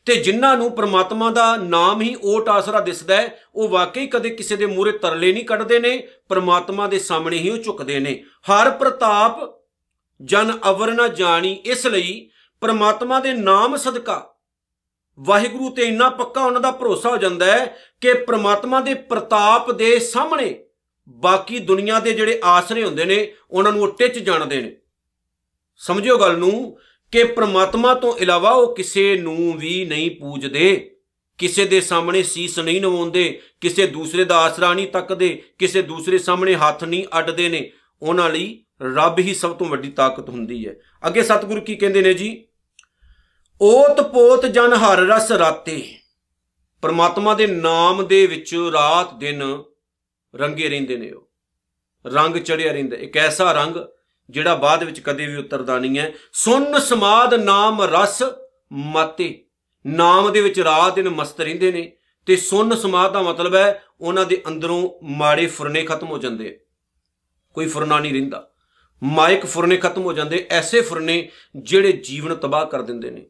ਤੇ 0.05 0.15
ਜਿਨ੍ਹਾਂ 0.15 0.57
ਨੂੰ 0.57 0.71
ਪ੍ਰਮਾਤਮਾ 0.71 1.31
ਦਾ 1.31 1.55
ਨਾਮ 1.55 2.01
ਹੀ 2.01 2.15
ਓਟ 2.23 2.49
ਆਸਰਾ 2.49 2.79
ਦਿਸਦਾ 2.79 3.15
ਹੈ, 3.15 3.39
ਉਹ 3.55 3.69
ਵਾਕਈ 3.69 4.07
ਕਦੇ 4.07 4.29
ਕਿਸੇ 4.29 4.55
ਦੇ 4.55 4.65
ਮੂਹਰੇ 4.65 4.91
ਤਰਲੇ 4.91 5.33
ਨਹੀਂ 5.33 5.45
ਕੱਢਦੇ 5.45 5.79
ਨੇ, 5.79 6.07
ਪ੍ਰਮਾਤਮਾ 6.29 6.87
ਦੇ 6.87 6.99
ਸਾਹਮਣੇ 6.99 7.37
ਹੀ 7.37 7.49
ਉਹ 7.49 7.57
ਝੁਕਦੇ 7.57 7.99
ਨੇ। 7.99 8.23
ਹਰ 8.51 8.69
ਪ੍ਰਤਾਪ 8.69 9.61
ਜਨ 10.21 10.59
ਅਵਰ 10.69 10.91
ਨਾ 10.91 11.07
ਜਾਣੀ, 11.07 11.53
ਇਸ 11.53 11.87
ਲਈ 11.87 12.29
ਪ੍ਰਮਾਤਮਾ 12.61 13.19
ਦੇ 13.19 13.33
ਨਾਮ 13.33 13.77
ਸਦਕਾ 13.77 14.33
ਵਾਹਿਗੁਰੂ 15.19 15.69
ਤੇ 15.69 15.83
ਇੰਨਾ 15.83 16.09
ਪੱਕਾ 16.09 16.41
ਉਹਨਾਂ 16.41 16.61
ਦਾ 16.61 16.71
ਭਰੋਸਾ 16.71 17.09
ਹੋ 17.09 17.17
ਜਾਂਦਾ 17.17 17.45
ਹੈ 17.45 17.77
ਕਿ 18.01 18.13
ਪ੍ਰਮਾਤਮਾ 18.13 18.81
ਦੇ 18.81 18.93
ਪ੍ਰਤਾਪ 18.93 19.71
ਦੇ 19.71 19.99
ਸਾਹਮਣੇ 19.99 20.63
ਬਾਕੀ 21.09 21.59
ਦੁਨੀਆ 21.59 21.99
ਦੇ 21.99 22.13
ਜਿਹੜੇ 22.13 22.41
ਆਸਰੇ 22.43 22.83
ਹੁੰਦੇ 22.83 23.05
ਨੇ, 23.05 23.33
ਉਹਨਾਂ 23.51 23.71
ਨੂੰ 23.71 23.81
ਉਹ 23.81 23.97
ਟਿੱਚ 23.97 24.19
ਜਾਣਦੇ 24.19 24.61
ਨੇ। 24.61 24.77
ਸਮਝਿਓ 25.77 26.17
ਗੱਲ 26.17 26.37
ਨੂੰ 26.37 26.77
ਕਿ 27.11 27.23
ਪ੍ਰਮਾਤਮਾ 27.23 27.93
ਤੋਂ 27.93 28.17
ਇਲਾਵਾ 28.17 28.51
ਉਹ 28.51 28.75
ਕਿਸੇ 28.75 29.17
ਨੂੰ 29.17 29.57
ਵੀ 29.57 29.85
ਨਹੀਂ 29.85 30.11
ਪੂਜਦੇ, 30.11 30.95
ਕਿਸੇ 31.37 31.65
ਦੇ 31.65 31.81
ਸਾਹਮਣੇ 31.81 32.23
ਸੀਸ 32.23 32.59
ਨਹੀਂ 32.59 32.81
ਨਵਾਉਂਦੇ, 32.81 33.41
ਕਿਸੇ 33.61 33.87
ਦੂਸਰੇ 33.87 34.23
ਦਾ 34.23 34.37
ਆਸਰਾ 34.37 34.73
ਨਹੀਂ 34.73 34.87
ਤੱਕਦੇ, 34.87 35.43
ਕਿਸੇ 35.57 35.81
ਦੂਸਰੇ 35.81 36.17
ਸਾਹਮਣੇ 36.17 36.55
ਹੱਥ 36.55 36.83
ਨਹੀਂ 36.83 37.05
ਅੱਡਦੇ 37.19 37.49
ਨੇ, 37.49 37.71
ਉਹਨਾਂ 38.01 38.29
ਲਈ 38.29 38.63
ਰੱਬ 38.81 39.19
ਹੀ 39.19 39.33
ਸਭ 39.33 39.55
ਤੋਂ 39.55 39.67
ਵੱਡੀ 39.67 39.89
ਤਾਕਤ 39.89 40.29
ਹੁੰਦੀ 40.29 40.67
ਹੈ। 40.67 40.75
ਅੱਗੇ 41.07 41.23
ਸਤਿਗੁਰੂ 41.23 41.61
ਕੀ 41.61 41.75
ਕਹਿੰਦੇ 41.75 42.01
ਨੇ 42.01 42.13
ਜੀ? 42.13 42.47
ਓਤ 43.61 44.01
ਪੋਤ 44.01 44.45
ਜਨ 44.45 44.73
ਹਰ 44.73 44.97
ਰਸ 44.97 45.31
ਰਾਤੇ, 45.31 45.93
ਪਰਮਾਤਮਾ 46.81 47.33
ਦੇ 47.33 47.47
ਨਾਮ 47.47 48.07
ਦੇ 48.07 48.25
ਵਿੱਚ 48.27 48.55
ਰਾਤ 48.71 49.13
ਦਿਨ 49.13 49.63
ਰੰਗੇ 50.35 50.69
ਰਹਿੰਦੇ 50.69 50.97
ਨੇ 50.97 51.11
ਉਹ, 51.11 51.29
ਰੰਗ 52.07 52.35
ਚੜਿਆ 52.35 52.71
ਰਹਿੰਦਾ 52.71 52.97
ਇੱਕ 52.97 53.17
ਐਸਾ 53.17 53.51
ਰੰਗ 53.51 53.75
ਜਿਹੜਾ 54.29 54.55
ਬਾਅਦ 54.55 54.83
ਵਿੱਚ 54.83 54.99
ਕਦੇ 54.99 55.27
ਵੀ 55.27 55.35
ਉਤਰਦਾ 55.35 55.79
ਨਹੀਂ 55.79 55.99
ਹੈ। 55.99 56.13
ਸੁਨ 56.33 56.79
ਸਮਾਦ 56.79 57.33
ਨਾਮ 57.33 57.81
ਰਸ 57.81 58.23
ਮਤੇ। 58.73 59.45
ਨਾਮ 59.87 60.31
ਦੇ 60.31 60.41
ਵਿੱਚ 60.41 60.59
ਰਾਤ 60.59 60.95
ਦਿਨ 60.95 61.09
ਮਸਤ 61.09 61.41
ਰਹਿੰਦੇ 61.41 61.71
ਨੇ 61.71 61.91
ਤੇ 62.25 62.35
ਸੁਨ 62.35 62.75
ਸਮਾਦ 62.75 63.13
ਦਾ 63.13 63.21
ਮਤਲਬ 63.21 63.55
ਹੈ 63.55 63.83
ਉਹਨਾਂ 64.01 64.25
ਦੇ 64.25 64.41
ਅੰਦਰੋਂ 64.47 64.89
ਮਾੜੇ 65.03 65.47
ਫੁਰਨੇ 65.47 65.83
ਖਤਮ 65.83 66.07
ਹੋ 66.07 66.17
ਜਾਂਦੇ 66.17 66.59
ਕੋਈ 67.53 67.67
ਫੁਰਨਾ 67.67 67.99
ਨਹੀਂ 67.99 68.13
ਰਹਿੰਦਾ। 68.13 68.51
ਮਾਇਕ 69.03 69.45
ਫੁਰਨੇ 69.45 69.77
ਖਤਮ 69.77 70.01
ਹੋ 70.01 70.13
ਜਾਂਦੇ, 70.13 70.47
ਐਸੇ 70.49 70.81
ਫੁਰਨੇ 70.81 71.29
ਜਿਹੜੇ 71.55 71.91
ਜੀਵਨ 71.91 72.35
ਤਬਾਹ 72.35 72.65
ਕਰ 72.65 72.81
ਦਿੰਦੇ 72.81 73.11
ਨੇ। 73.11 73.25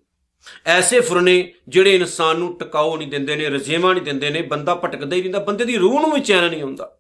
ਐਸੇ 0.65 0.99
ਫੁਰਨੇ 0.99 1.53
ਜਿਹੜੇ 1.67 1.95
ਇਨਸਾਨ 1.95 2.37
ਨੂੰ 2.37 2.57
ਟਿਕਾਉ 2.57 2.97
ਨਹੀਂ 2.97 3.07
ਦਿੰਦੇ 3.07 3.35
ਨੇ, 3.35 3.49
ਰਜੇਵਾ 3.49 3.93
ਨਹੀਂ 3.93 4.03
ਦਿੰਦੇ 4.03 4.29
ਨੇ, 4.29 4.41
ਬੰਦਾ 4.41 4.75
ਭਟਕਦਾ 4.75 5.15
ਹੀ 5.15 5.21
ਰਹਿੰਦਾ, 5.21 5.39
ਬੰਦੇ 5.39 5.65
ਦੀ 5.65 5.77
ਰੂਹ 5.77 6.01
ਨੂੰ 6.01 6.11
ਵੀ 6.11 6.21
ਚੈਨ 6.21 6.49
ਨਹੀਂ 6.49 6.61
ਹੁੰਦਾ। 6.61 6.99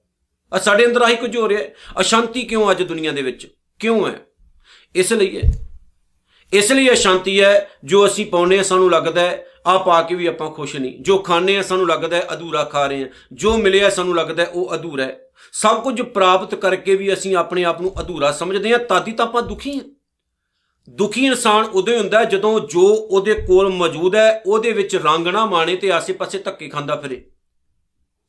ਆ 0.53 0.59
ਸਾਡੇ 0.59 0.85
ਅੰਦਰ 0.85 1.01
ਆਹੀ 1.01 1.15
ਕੁਝ 1.15 1.37
ਹੋ 1.37 1.49
ਰਿਹਾ 1.49 1.61
ਹੈ। 1.61 1.75
ਅਸ਼ਾਂਤੀ 1.99 2.43
ਕਿਉਂ 2.43 2.71
ਅੱਜ 2.71 2.83
ਦੁਨੀਆ 2.83 3.11
ਦੇ 3.11 3.21
ਵਿੱਚ? 3.21 3.55
ਕਿਉਂ 3.81 4.07
ਹੈ? 4.07 4.19
ਇਸ 4.95 5.13
ਲਈ 5.13 5.41
ਹੈ। 5.41 5.67
ਇਸ 6.53 6.71
ਲਈ 6.71 6.91
ਅਸ਼ਾਂਤੀ 6.91 7.41
ਹੈ, 7.41 7.69
ਜੋ 7.83 8.05
ਅਸੀਂ 8.05 8.25
ਪਾਉਨੇ 8.25 8.59
ਆ 8.59 8.63
ਸਾਨੂੰ 8.63 8.91
ਲੱਗਦਾ 8.91 9.21
ਹੈ 9.21 9.45
ਆ 9.67 9.77
ਪਾ 9.77 10.01
ਕੇ 10.01 10.15
ਵੀ 10.15 10.27
ਆਪਾਂ 10.27 10.51
ਖੁਸ਼ 10.51 10.75
ਨਹੀਂ। 10.75 11.03
ਜੋ 11.03 11.17
ਖਾਣੇ 11.17 11.57
ਆ 11.57 11.61
ਸਾਨੂੰ 11.61 11.87
ਲੱਗਦਾ 11.87 12.17
ਹੈ, 12.17 12.27
ਅਧੂਰਾ 12.33 12.63
ਖਾ 12.63 12.87
ਰਹੇ 12.87 13.03
ਆ 13.03 13.07
ਜੋ 13.33 13.57
ਮਿਲਿਆ, 13.57 13.89
ਸਾਨੂੰ 13.89 14.15
ਲੱਗਦਾ 14.15 14.43
ਹੈ, 14.43 14.47
ਉਹ 14.47 14.75
ਅਧੂਰਾ 14.75 15.03
ਹੈ। 15.03 15.19
ਸਭ 15.53 15.83
ਕੁਝ 15.83 16.01
ਪ੍ਰਾਪਤ 16.01 16.55
ਕਰਕੇ 16.55 16.95
ਵੀ 16.95 17.13
ਅਸੀਂ 17.13 17.35
ਆਪਣੇ 17.35 17.63
ਆਪ 17.63 17.81
ਨੂੰ 17.81 17.99
ਅਧੂਰਾ 17.99 18.31
ਸਮਝਦੇ 18.31 18.71
ਹਾਂ 18.71 18.79
ਤਾਦੀ 18.79 19.11
ਤਾਂ 19.11 19.25
ਆਪਾਂ 19.25 19.41
ਦੁਖੀ 19.41 19.75
ਹਾਂ। 19.75 19.83
ਦੁਖੀ 20.89 21.25
ਇਨਸਾਨ 21.25 21.65
ਉਦੋਂ 21.65 21.97
ਹੁੰਦਾ 21.97 22.23
ਜਦੋਂ 22.23 22.59
ਜੋ 22.59 22.81
ਉਹਦੇ 22.81 23.33
ਕੋਲ 23.33 23.69
ਮੌਜੂਦ 23.69 24.15
ਹੈ, 24.15 24.41
ਉਹਦੇ 24.45 24.71
ਵਿੱਚ 24.71 24.95
ਰੰਗ 24.95 25.27
ਨਾ 25.27 25.45
ਮਾਣੇ 25.45 25.75
ਤੇ 25.75 25.91
ਆਸੇ-ਪਾਸੇ 25.91 26.39
ਧੱਕੇ 26.39 26.67
ਖਾਂਦਾ 26.67 26.95
ਫਿਰੇ। 26.95 27.31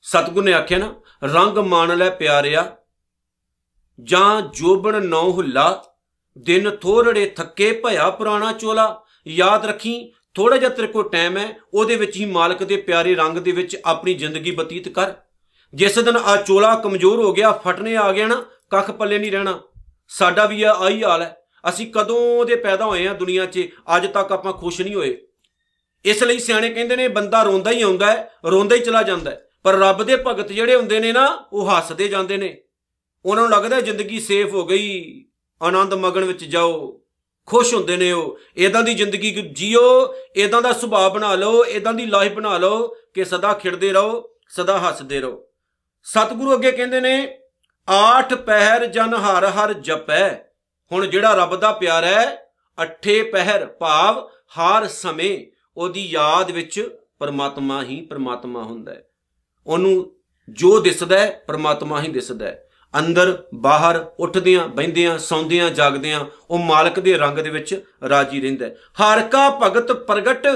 ਸਤਗੁਰ 0.02 0.44
ਨੇ 0.44 0.52
ਆਖਿਆ 0.52 0.78
ਨਾ, 0.78 0.94
ਰੰਗ 1.24 1.58
ਮਾਣ 1.58 1.98
ਲੈ 1.98 2.10
ਪਿਆਰਿਆ 2.10 2.76
ਜਾਂ 4.02 4.42
ਜੋਬਣ 4.42 5.06
ਨੌ 5.06 5.30
ਹੁੱਲਾ, 5.30 5.84
ਦਿਨ 6.38 6.76
ਥੋੜੜੇ 6.76 7.26
ਥੱਕੇ 7.26 7.72
ਭਇਆ 7.72 8.10
ਪੁਰਾਣਾ 8.10 8.52
ਚੋਲਾ। 8.52 9.02
ਯਾਦ 9.28 9.66
ਰੱਖੀ 9.66 10.12
ਥੋੜਾ 10.34 10.56
ਜਿਹਾ 10.56 10.70
ਤੇਰੇ 10.70 10.86
ਕੋਲ 10.86 11.08
ਟਾਈਮ 11.08 11.38
ਹੈ, 11.38 11.56
ਉਹਦੇ 11.74 11.96
ਵਿੱਚ 11.96 12.16
ਹੀ 12.16 12.24
ਮਾਲਕ 12.24 12.64
ਦੇ 12.64 12.76
ਪਿਆਰੇ 12.76 13.14
ਰੰਗ 13.14 13.38
ਦੇ 13.38 13.52
ਵਿੱਚ 13.52 13.76
ਆਪਣੀ 13.84 14.14
ਜ਼ਿੰਦਗੀ 14.14 14.50
ਬਤੀਤ 14.50 14.88
ਕਰ। 14.88 15.12
ਜਿਸ 15.74 15.98
ਦਿਨ 15.98 16.16
ਆ 16.16 16.36
ਚੋਲਾ 16.36 16.74
ਕਮਜ਼ੋਰ 16.74 17.24
ਹੋ 17.24 17.32
ਗਿਆ, 17.32 17.52
ਫਟਨੇ 17.52 17.96
ਆ 17.96 18.12
ਗਿਆ 18.12 18.26
ਨਾ, 18.26 18.44
ਕੱਖ 18.70 18.90
ਪੱਲੇ 18.90 19.18
ਨਹੀਂ 19.18 19.32
ਰਹਿਣਾ। 19.32 19.60
ਸਾਡਾ 20.08 20.46
ਵੀ 20.46 20.62
ਆ 20.62 20.72
ਆਹੀ 20.72 21.04
ਹਾਲ 21.04 21.22
ਹੈ। 21.22 21.42
ਅਸੀਂ 21.68 21.92
ਕਦੋਂ 21.92 22.46
ਦੇ 22.46 22.56
ਪੈਦਾ 22.56 22.84
ਹੋਏ 22.84 23.08
ਆ 23.08 23.12
ਦੁਨੀਆ 23.12 23.46
'ਚ, 23.46 23.68
ਅੱਜ 23.96 24.06
ਤੱਕ 24.06 24.32
ਆਪਾਂ 24.32 24.52
ਖੁਸ਼ 24.52 24.80
ਨਹੀਂ 24.80 24.94
ਹੋਏ। 24.94 25.18
ਇਸ 26.04 26.22
ਲਈ 26.22 26.38
ਸਿਆਣੇ 26.38 26.70
ਕਹਿੰਦੇ 26.70 26.96
ਨੇ, 26.96 27.08
ਬੰਦਾ 27.08 27.42
ਰੋਂਦਾ 27.42 27.70
ਹੀ 27.70 27.82
ਆਉਂਦਾ 27.82 28.06
ਹੈ, 28.06 28.30
ਰੋਂਦਾ 28.46 28.76
ਹੀ 28.76 28.80
ਚਲਾ 28.80 29.02
ਜਾਂਦਾ 29.02 29.30
ਹੈ। 29.30 29.46
ਪਰ 29.62 29.74
ਰੱਬ 29.74 30.02
ਦੇ 30.02 30.16
ਭਗਤ 30.16 30.52
ਜਿਹੜੇ 30.52 30.74
ਹੁੰਦੇ 30.74 31.00
ਨੇ 31.00 31.12
ਨਾ, 31.12 31.44
ਉਹ 31.52 31.70
ਹੱਸਦੇ 31.70 32.08
ਜਾਂਦੇ 32.08 32.36
ਨੇ। 32.36 32.58
ਉਹਨਾਂ 33.24 33.42
ਨੂੰ 33.42 33.52
ਲੱਗਦਾ 33.52 33.80
ਜ਼ਿੰਦਗੀ 33.80 34.20
ਸੇਫ 34.20 34.52
ਹੋ 34.52 34.66
ਗਈ, 34.66 35.24
ਆਨੰਦ 35.62 35.94
ਮਗਨ 35.94 36.24
ਵਿੱਚ 36.24 36.44
ਜਾਓ, 36.44 37.00
ਖੁਸ਼ 37.46 37.74
ਹੁੰਦੇ 37.74 37.96
ਨੇ 37.96 38.12
ਉਹ। 38.12 38.38
ਇਦਾਂ 38.56 38.82
ਦੀ 38.82 38.94
ਜ਼ਿੰਦਗੀ 38.94 39.30
ਜੀਓ 39.30 40.14
ਇਦਾਂ 40.36 40.62
ਦਾ 40.62 40.72
ਸੁਭਾਅ 40.72 41.08
ਬਣਾ 41.08 41.34
ਲਓ 41.34 41.64
ਇਦਾਂ 41.64 41.94
ਦੀ 41.94 42.06
ਲਾਈਫ 42.06 42.32
ਬਣਾ 42.32 42.58
ਲਓ 42.58 42.88
ਕਿ 43.14 43.24
ਸਦਾ 43.24 43.52
ਖਿੜਦੇ 43.52 43.92
ਰਹੋ, 43.92 44.30
ਸਦਾ 44.48 44.78
ਹੱਸਦੇ 44.78 45.20
ਰਹੋ। 45.20 45.44
ਸਤਿਗੁਰੂ 46.02 46.54
ਅੱਗੇ 46.54 46.72
ਕਹਿੰਦੇ 46.72 47.00
ਨੇ, 47.00 47.38
ਆਠ 47.88 48.34
ਪਹਿਰ 48.34 48.86
ਜਨ 48.86 49.14
ਹਰ 49.14 49.44
ਹਰ 49.44 49.72
ਜਪੈ। 49.72 50.34
ਹੁਣ 50.92 51.06
ਜਿਹੜਾ 51.06 51.34
ਰੱਬ 51.34 51.56
ਦਾ 51.56 51.72
ਪਿਆਰ 51.72 52.04
ਹੈ, 52.04 52.52
ਅੱਠੇ 52.82 53.22
ਪਹਿਰ 53.22 53.66
ਭਾਵ 53.66 54.28
ਹਰ 54.28 54.86
ਸਮੇਂ, 54.86 55.46
ਉਹਦੀ 55.76 56.06
ਯਾਦ 56.06 56.50
ਵਿੱਚ 56.50 56.98
ਪਰਮਾਤਮਾ 57.18 57.82
ਹੀ 57.82 58.00
ਪਰਮਾਤਮਾ 58.00 58.62
ਹੁੰਦਾ 58.62 58.92
ਹੈ। 58.92 59.08
ਉਹਨੂੰ 59.66 60.16
ਜੋ 60.48 60.80
ਦਿਸਦਾ 60.80 61.18
ਹੈ, 61.18 61.44
ਪਰਮਾਤਮਾ 61.46 62.02
ਹੀ 62.02 62.08
ਦਿਸਦਾ 62.08 62.46
ਹੈ। 62.46 62.68
ਅੰਦਰ 62.98 63.44
ਬਾਹਰ 63.54 64.06
ਉੱਠਦਿਆਂ 64.20 64.68
ਬੈੰਦਿਆਂ 64.68 65.18
ਸੌਂਦਿਆਂ, 65.18 65.70
ਜਾਗਦਿਆਂ, 65.70 66.24
ਉਹ 66.50 66.58
ਮਾਲਕ 66.58 67.00
ਦੇ 67.00 67.14
ਰੰਗ 67.14 67.38
ਦੇ 67.38 67.50
ਵਿੱਚ 67.50 67.84
ਰਾਜੀ 68.08 68.40
ਰਹਿੰਦਾ 68.40 68.66
ਹੈ। 68.66 68.74
ਹਰ 69.02 69.20
ਕਾ 69.22 69.48
ਭਗਤ 69.50 69.92
ਪ੍ਰਗਟ 69.92 70.46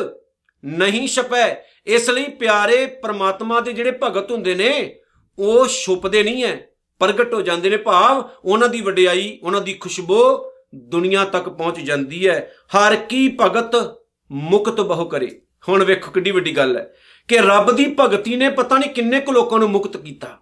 ਨਹੀਂ 0.64 1.08
ਛਪੈ, 1.08 1.56
ਇਸ 1.86 2.10
ਲਈ 2.10 2.24
ਪਿਆਰੇ 2.24 2.86
ਪਰਮਾਤਮਾ 2.86 3.60
ਦੇ 3.60 3.72
ਜਿਹੜੇ 3.72 3.92
ਭਗਤ 4.02 4.30
ਹੁੰਦੇ 4.30 4.54
ਨੇ, 4.54 4.98
ਉਹ 5.38 5.66
ਛੁਪਦੇ 5.66 6.22
ਨਹੀਂ 6.22 6.44
ਐ। 6.44 6.56
ਪ੍ਰਗਟ 6.98 7.34
ਹੋ 7.34 7.42
ਜਾਂਦੇ 7.42 7.70
ਨੇ 7.70 7.76
ਭਾਵ 7.76 8.28
ਉਹਨਾਂ 8.44 8.68
ਦੀ 8.68 8.80
ਵਡਿਆਈ, 8.80 9.38
ਉਹਨਾਂ 9.42 9.60
ਦੀ 9.60 9.74
ਖੁਸ਼ਬੂ 9.74 10.50
ਦੁਨੀਆ 10.74 11.24
ਤੱਕ 11.24 11.48
ਪਹੁੰਚ 11.48 11.80
ਜਾਂਦੀ 11.80 12.28
ਹੈ 12.28 12.52
ਹਰ 12.76 12.96
ਕੀ 12.96 13.36
ਭਗਤ 13.40 13.98
ਮੁਕਤ 14.30 14.80
ਬਹੁ 14.80 15.08
ਕਰੇ। 15.08 15.40
ਹੁਣ 15.68 15.84
ਵੇਖੋ 15.84 16.10
ਕਿੱਡੀ 16.10 16.30
ਵੱਡੀ 16.30 16.56
ਗੱਲ 16.56 16.76
ਹੈ 16.76 16.92
ਕਿ 17.28 17.38
ਰੱਬ 17.38 17.72
ਦੀ 17.72 17.94
ਭਗਤੀ 18.00 18.36
ਨੇ 18.36 18.48
ਪਤਾ 18.50 18.78
ਨਹੀਂ 18.78 18.90
ਕਿੰਨੇ 18.90 19.20
ਕੁ 19.20 19.32
ਲੋਕਾਂ 19.32 19.58
ਨੂੰ 19.58 19.70
ਮੁਕਤ 19.70 19.96
ਕੀਤਾ। 19.96 20.38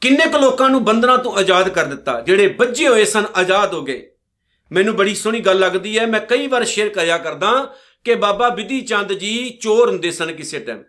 ਕਿੰਨੇ 0.00 0.26
ਕੁ 0.26 0.38
ਲੋਕਾਂ 0.38 0.70
ਨੂੰ 0.70 0.84
ਬੰਧਨਾਂ 0.84 1.18
ਤੋਂ 1.18 1.32
ਆਜ਼ਾਦ 1.32 1.68
ਕਰ 1.68 1.84
ਦਿੱਤਾ, 1.84 2.20
ਜਿਹੜੇ 2.20 2.48
ਬੱਝੇ 2.48 2.88
ਹੋਏ 2.88 3.04
ਸਨ 3.04 3.24
ਆਜ਼ਾਦ 3.36 3.74
ਹੋ 3.74 3.82
ਗਏ। 3.82 4.10
ਮੈਨੂੰ 4.72 4.96
ਬੜੀ 4.96 5.14
ਸੋਹਣੀ 5.14 5.40
ਗੱਲ 5.40 5.58
ਲੱਗਦੀ 5.58 5.98
ਹੈ, 5.98 6.06
ਮੈਂ 6.06 6.20
ਕਈ 6.20 6.46
ਵਾਰ 6.46 6.64
ਸ਼ੇਅਰ 6.64 6.88
ਕਰਿਆ 6.88 7.18
ਕਰਦਾ 7.18 7.74
ਕਿ 8.04 8.14
ਬਾਬਾ 8.14 8.48
ਬਿਧੀ 8.48 8.80
ਚੰਦ 8.80 9.12
ਜੀ 9.12 9.58
ਚੋਰ 9.62 9.88
ਹੁੰਦੇ 9.88 10.10
ਸਨ 10.10 10.32
ਕਿਸੇ 10.32 10.58
ਟਾਈਮ 10.58 10.82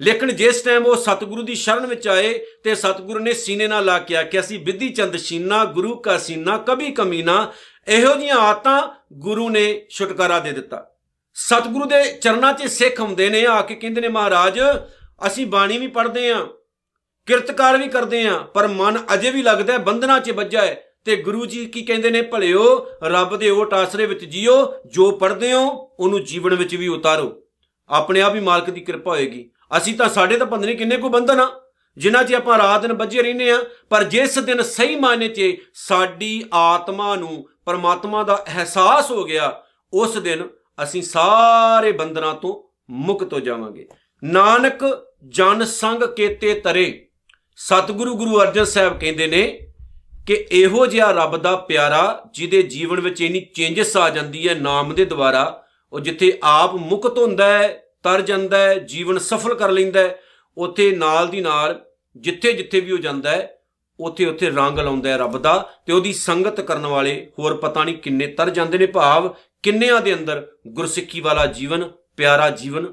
ਲੇਕਿਨ 0.00 0.36
ਜਿਸ 0.36 0.62
ਟਾਈਮ 0.62 0.86
ਉਹ 0.86 0.96
ਸਤਿਗੁਰੂ 0.96 1.42
ਦੀ 1.42 1.54
ਸ਼ਰਨ 1.54 1.86
ਵਿੱਚ 1.86 2.08
ਆਏ 2.08 2.46
ਤੇ 2.64 2.74
ਸਤਿਗੁਰੂ 2.74 3.18
ਨੇ 3.18 3.32
ਸੀਨੇ 3.32 3.68
ਨਾਲ 3.68 3.84
ਲਾ 3.84 3.98
ਕੇ 3.98 4.16
ਆਖਿਆ 4.16 4.42
ਸੀ 4.42 4.58
ਬਿਧੀ 4.58 4.88
ਚੰਦ 4.88 5.16
ਸ਼ੀਨਾ, 5.16 5.64
ਗੁਰੂ 5.64 5.96
ਕਾ 5.96 6.18
ਸੀਨਾ, 6.18 6.58
ਕਭੀ 6.58 6.90
ਕਮੀ 6.90 7.22
ਨਾ। 7.22 7.52
ਇਹੋ 7.88 8.14
ਜੀਆਂ 8.14 8.36
ਆਤਾਂ 8.36 9.04
ਗੁਰੂ 9.12 9.48
ਨੇ 9.48 9.86
ਛੁਟਕਾਰਾ 9.90 10.38
ਦੇ 10.38 10.52
ਦਿੱਤਾ। 10.52 10.90
ਸਤਿਗੁਰੂ 11.34 11.84
ਦੇ 11.84 12.12
ਚਰਨਾਂ 12.12 12.52
'ਚ 12.52 12.66
ਸਿੱਖ 12.66 13.00
ਹੁੰਦੇ 13.00 13.28
ਨੇ, 13.28 13.46
ਆ 13.46 13.62
ਕੇ 13.62 13.74
ਕਹਿੰਦੇ 13.74 14.00
ਨੇ, 14.00 14.08
ਮਹਾਰਾਜ, 14.08 14.60
ਅਸੀਂ 15.26 15.46
ਬਾਣੀ 15.46 15.78
ਵੀ 15.78 15.86
ਪੜ੍ਹਦੇ 15.86 16.30
ਆਂ। 16.30 16.46
ਕਿਰਤਕਾਰ 17.26 17.76
ਵੀ 17.78 17.88
ਕਰਦੇ 17.88 18.26
ਆਂ, 18.26 18.40
ਪਰ 18.40 18.68
ਮਨ 18.68 19.04
ਅਜੇ 19.14 19.30
ਵੀ 19.30 19.42
ਲੱਗਦਾ 19.42 19.72
ਹੈ, 19.72 19.78
ਬੰਧਨਾਂ 19.78 20.20
'ਚ 20.20 20.30
ਵੱਜਾ 20.30 20.60
ਹੈ। 20.60 20.82
ਤੇ 21.04 21.16
ਗੁਰੂ 21.16 21.46
ਜੀ 21.46 21.66
ਕੀ 21.66 21.82
ਕਹਿੰਦੇ 21.82 22.10
ਨੇ, 22.10 22.22
ਭਲਿਓ, 22.22 22.86
ਰੱਬ 23.02 23.36
ਦੇ 23.36 23.50
ਓਟ 23.50 23.74
ਆਸਰੇ 23.74 24.06
ਵਿੱਚ 24.06 24.24
ਜੀਓ, 24.24 24.74
ਜੋ 24.86 25.10
ਪੜ੍ਹਦੇ 25.10 25.52
ਹੋ, 25.52 25.90
ਉਹਨੂੰ 26.00 26.24
ਜੀਵਨ 26.24 26.54
ਵਿੱਚ 26.54 26.76
ਵੀ 26.76 26.88
ਉਤਾਰੋ। 26.88 27.42
ਆਪਣੇ 27.88 28.20
ਆਪ 28.20 28.34
ਹੀ 28.34 28.40
ਮਾਲਕ 28.40 28.70
ਦੀ 28.70 28.80
ਕਿਰਪਾ 28.80 29.10
ਹੋਏਗੀ। 29.10 29.50
ਅਸੀਂ 29.76 29.94
ਤਾਂ 29.94 30.08
ਸਾਡੇ 30.08 30.38
ਤਾਂ 30.38 30.46
ਬੰਦਨੇ 30.46 30.74
ਕਿੰਨੇ 30.74 30.96
ਕੋ 30.96 31.08
ਬੰਧਨ 31.08 31.40
ਆ, 31.40 31.60
ਜਿਨ੍ਹਾਂ 31.98 32.24
'ਚ 32.24 32.34
ਆਪਾਂ 32.34 32.58
ਰਾਤ 32.58 32.82
ਦਿਨ 32.82 32.92
ਵੱਜੇ 32.92 33.22
ਰਹਿੰਦੇ 33.22 33.50
ਆ, 33.50 33.58
ਪਰ 33.90 34.04
ਜਿਸ 34.04 34.38
ਦਿਨ 34.38 34.62
ਸਹੀ 34.62 34.96
ਮਾਇਨੇ 34.96 35.28
'ਚ 35.28 35.56
ਸਾਡੀ 35.74 36.44
ਆਤਮਾ 36.54 37.16
ਨੂੰ 37.16 37.48
ਪਰਮਾਤਮਾ 37.64 38.22
ਦਾ 38.22 38.44
ਅਹਿਸਾਸ 38.48 39.10
ਹੋ 39.10 39.24
ਗਿਆ, 39.24 39.62
ਉਸ 39.92 40.16
ਦਿਨ 40.16 40.48
ਅਸੀਂ 40.82 41.02
ਸਾਰੇ 41.02 41.92
ਬੰਧਨਾਂ 41.92 42.34
ਤੋਂ 42.34 42.76
ਮੁਕਤ 42.90 43.32
ਹੋ 43.32 43.40
ਜਾਵਾਂਗੇ। 43.40 43.88
ਨਾਨਕ 44.24 45.06
ਜਨ 45.28 45.64
ਸੰਗ 45.64 46.02
ਕੇਤੇ 46.02 46.54
ਤਰੇ। 46.54 47.05
ਸਤਿਗੁਰੂ 47.58 48.16
ਗੁਰੂ 48.16 48.40
ਅਰਜਨ 48.40 48.64
ਸਾਹਿਬ 48.64 48.98
ਕਹਿੰਦੇ 48.98 49.26
ਨੇ 49.26 49.72
ਕਿ 50.26 50.46
ਇਹੋ 50.52 50.86
ਜਿਹਾ 50.86 51.10
ਰੱਬ 51.10 51.36
ਦਾ 51.36 51.56
ਪਿਆਰਾ 51.56 52.26
ਜਿਹਦੇ 52.32 52.62
ਜੀਵਨ 52.62 53.00
ਵਿੱਚ 53.00 53.20
ਇਨੀ 53.20 53.40
ਚੇਂਜਸ 53.40 53.96
ਆ 53.96 54.10
ਜਾਂਦੀ 54.10 54.48
ਹੈ 54.48 54.54
ਨਾਮ 54.54 54.94
ਦੇ 54.94 55.04
ਦੁਆਰਾ, 55.04 55.64
ਉਹ 55.92 56.00
ਜਿੱਥੇ 56.00 56.38
ਆਪ 56.42 56.74
ਮੁਕਤ 56.74 57.18
ਹੁੰਦਾ 57.18 57.58
ਹੈ, 57.58 57.82
ਤਰ 58.02 58.20
ਜਾਂਦਾ 58.20 58.58
ਹੈ, 58.58 58.78
ਜੀਵਨ 58.78 59.18
ਸਫਲ 59.18 59.54
ਕਰ 59.54 59.70
ਲੈਂਦਾ 59.70 60.00
ਹੈ, 60.00 60.20
ਉੱਥੇ 60.56 60.90
ਨਾਲ 60.90 61.28
ਦੀ 61.28 61.40
ਨਾਲ 61.40 61.84
ਜਿੱਥੇ 62.16 62.52
ਜਿੱਥੇ 62.52 62.80
ਵੀ 62.80 62.92
ਉਹ 62.92 62.98
ਜਾਂਦਾ 62.98 63.30
ਹੈ, 63.30 63.58
ਉੱਥੇ 64.00 64.26
ਉੱਥੇ 64.26 64.50
ਰੰਗ 64.50 64.78
ਲਾਉਂਦਾ 64.78 65.10
ਹੈ 65.10 65.16
ਰੱਬ 65.16 65.38
ਦਾ 65.38 65.70
ਤੇ 65.86 65.92
ਉਹਦੀ 65.92 66.12
ਸੰਗਤ 66.12 66.60
ਕਰਨ 66.60 66.86
ਵਾਲੇ 66.86 67.30
ਹੋਰ 67.38 67.56
ਪਤਾ 67.56 67.84
ਨਹੀਂ 67.84 67.96
ਕਿੰਨੇ 67.96 68.26
ਤਰ 68.26 68.50
ਜਾਂਦੇ 68.50 68.78
ਨੇ 68.78 68.86
ਭਾਵ 68.86 69.34
ਕਿੰਨਿਆਂ 69.62 70.00
ਦੇ 70.00 70.14
ਅੰਦਰ 70.14 70.46
ਗੁਰਸਿੱਖੀ 70.66 71.20
ਵਾਲਾ 71.20 71.46
ਜੀਵਨ, 71.46 71.90
ਪਿਆਰਾ 72.16 72.50
ਜੀਵਨ 72.50 72.92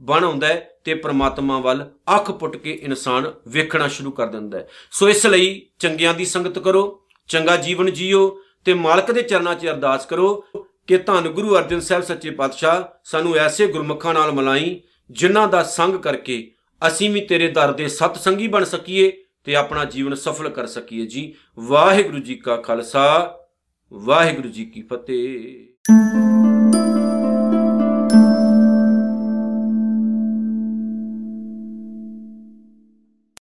ਬਣ 0.00 0.24
ਆਉਂਦਾ 0.24 0.46
ਹੈ। 0.46 0.70
ਤੇ 0.86 0.94
ਪ੍ਰਮਾਤਮਾ 0.94 1.58
ਵੱਲ 1.60 1.90
ਅੱਖ 2.16 2.30
ਪੁੱਟ 2.30 2.56
ਕੇ 2.56 2.72
ਇਨਸਾਨ 2.72 3.32
ਵੇਖਣਾ 3.48 3.88
ਸ਼ੁਰੂ 3.88 4.10
ਕਰ 4.10 4.26
ਦਿੰਦਾ 4.26 4.58
ਹੈ। 4.58 4.68
ਸੋ 4.90 5.08
ਇਸ 5.08 5.26
ਲਈ 5.26 5.66
ਚੰਗਿਆਂ 5.78 6.14
ਦੀ 6.14 6.24
ਸੰਗਤ 6.24 6.58
ਕਰੋ, 6.58 7.02
ਚੰਗਾ 7.28 7.56
ਜੀਵਨ 7.56 7.90
ਜੀਓ 7.92 8.38
ਤੇ 8.64 8.74
ਮਾਲਕ 8.74 9.12
ਦੇ 9.12 9.22
ਚਰਨਾਂ 9.22 9.54
'ਚ 9.54 9.66
ਅਰਦਾਸ 9.66 10.06
ਕਰੋ 10.06 10.44
ਕਿ 10.86 10.98
ਧੰਨ 10.98 11.28
ਗੁਰੂ 11.28 11.56
ਅਰਜਨ 11.56 11.80
ਸਾਹਿਬ 11.80 12.02
ਸੱਚੇ 12.02 12.30
ਪਾਤਸ਼ਾਹ 12.30 12.82
ਸਾਨੂੰ 13.04 13.34
ਐਸੇ 13.36 13.66
ਗੁਰਮੁਖਾਂ 13.66 14.14
ਨਾਲ 14.14 14.32
ਮਲਾਈ, 14.32 14.80
ਜਿਨ੍ਹਾਂ 15.10 15.48
ਦਾ 15.48 15.62
ਸੰਗ 15.62 15.94
ਕਰਕੇ 15.94 16.52
ਅਸੀਂ 16.86 17.10
ਵੀ 17.10 17.20
ਤੇਰੇ 17.20 17.48
ਦਰ 17.48 17.72
ਦੇ 17.72 17.88
ਸਤ 17.88 18.16
ਸੰਗੀ 18.16 18.48
ਬਣ 18.48 18.64
ਸਕੀਏ 18.64 19.12
ਤੇ 19.44 19.56
ਆਪਣਾ 19.56 19.84
ਜੀਵਨ 19.84 20.14
ਸਫਲ 20.14 20.48
ਕਰ 20.48 20.66
ਸਕੀਏ 20.66 21.06
ਜੀ। 21.06 21.34
ਵਾਹਿਗੁਰੂ 21.58 22.18
ਜੀ 22.18 22.34
ਕਾ 22.34 22.56
ਖਾਲਸਾ, 22.56 23.38
ਵਾਹਿਗੁਰੂ 23.92 24.48
ਜੀ 24.48 24.64
ਕੀ 24.64 24.82
ਫਤਿਹ। 24.82 26.45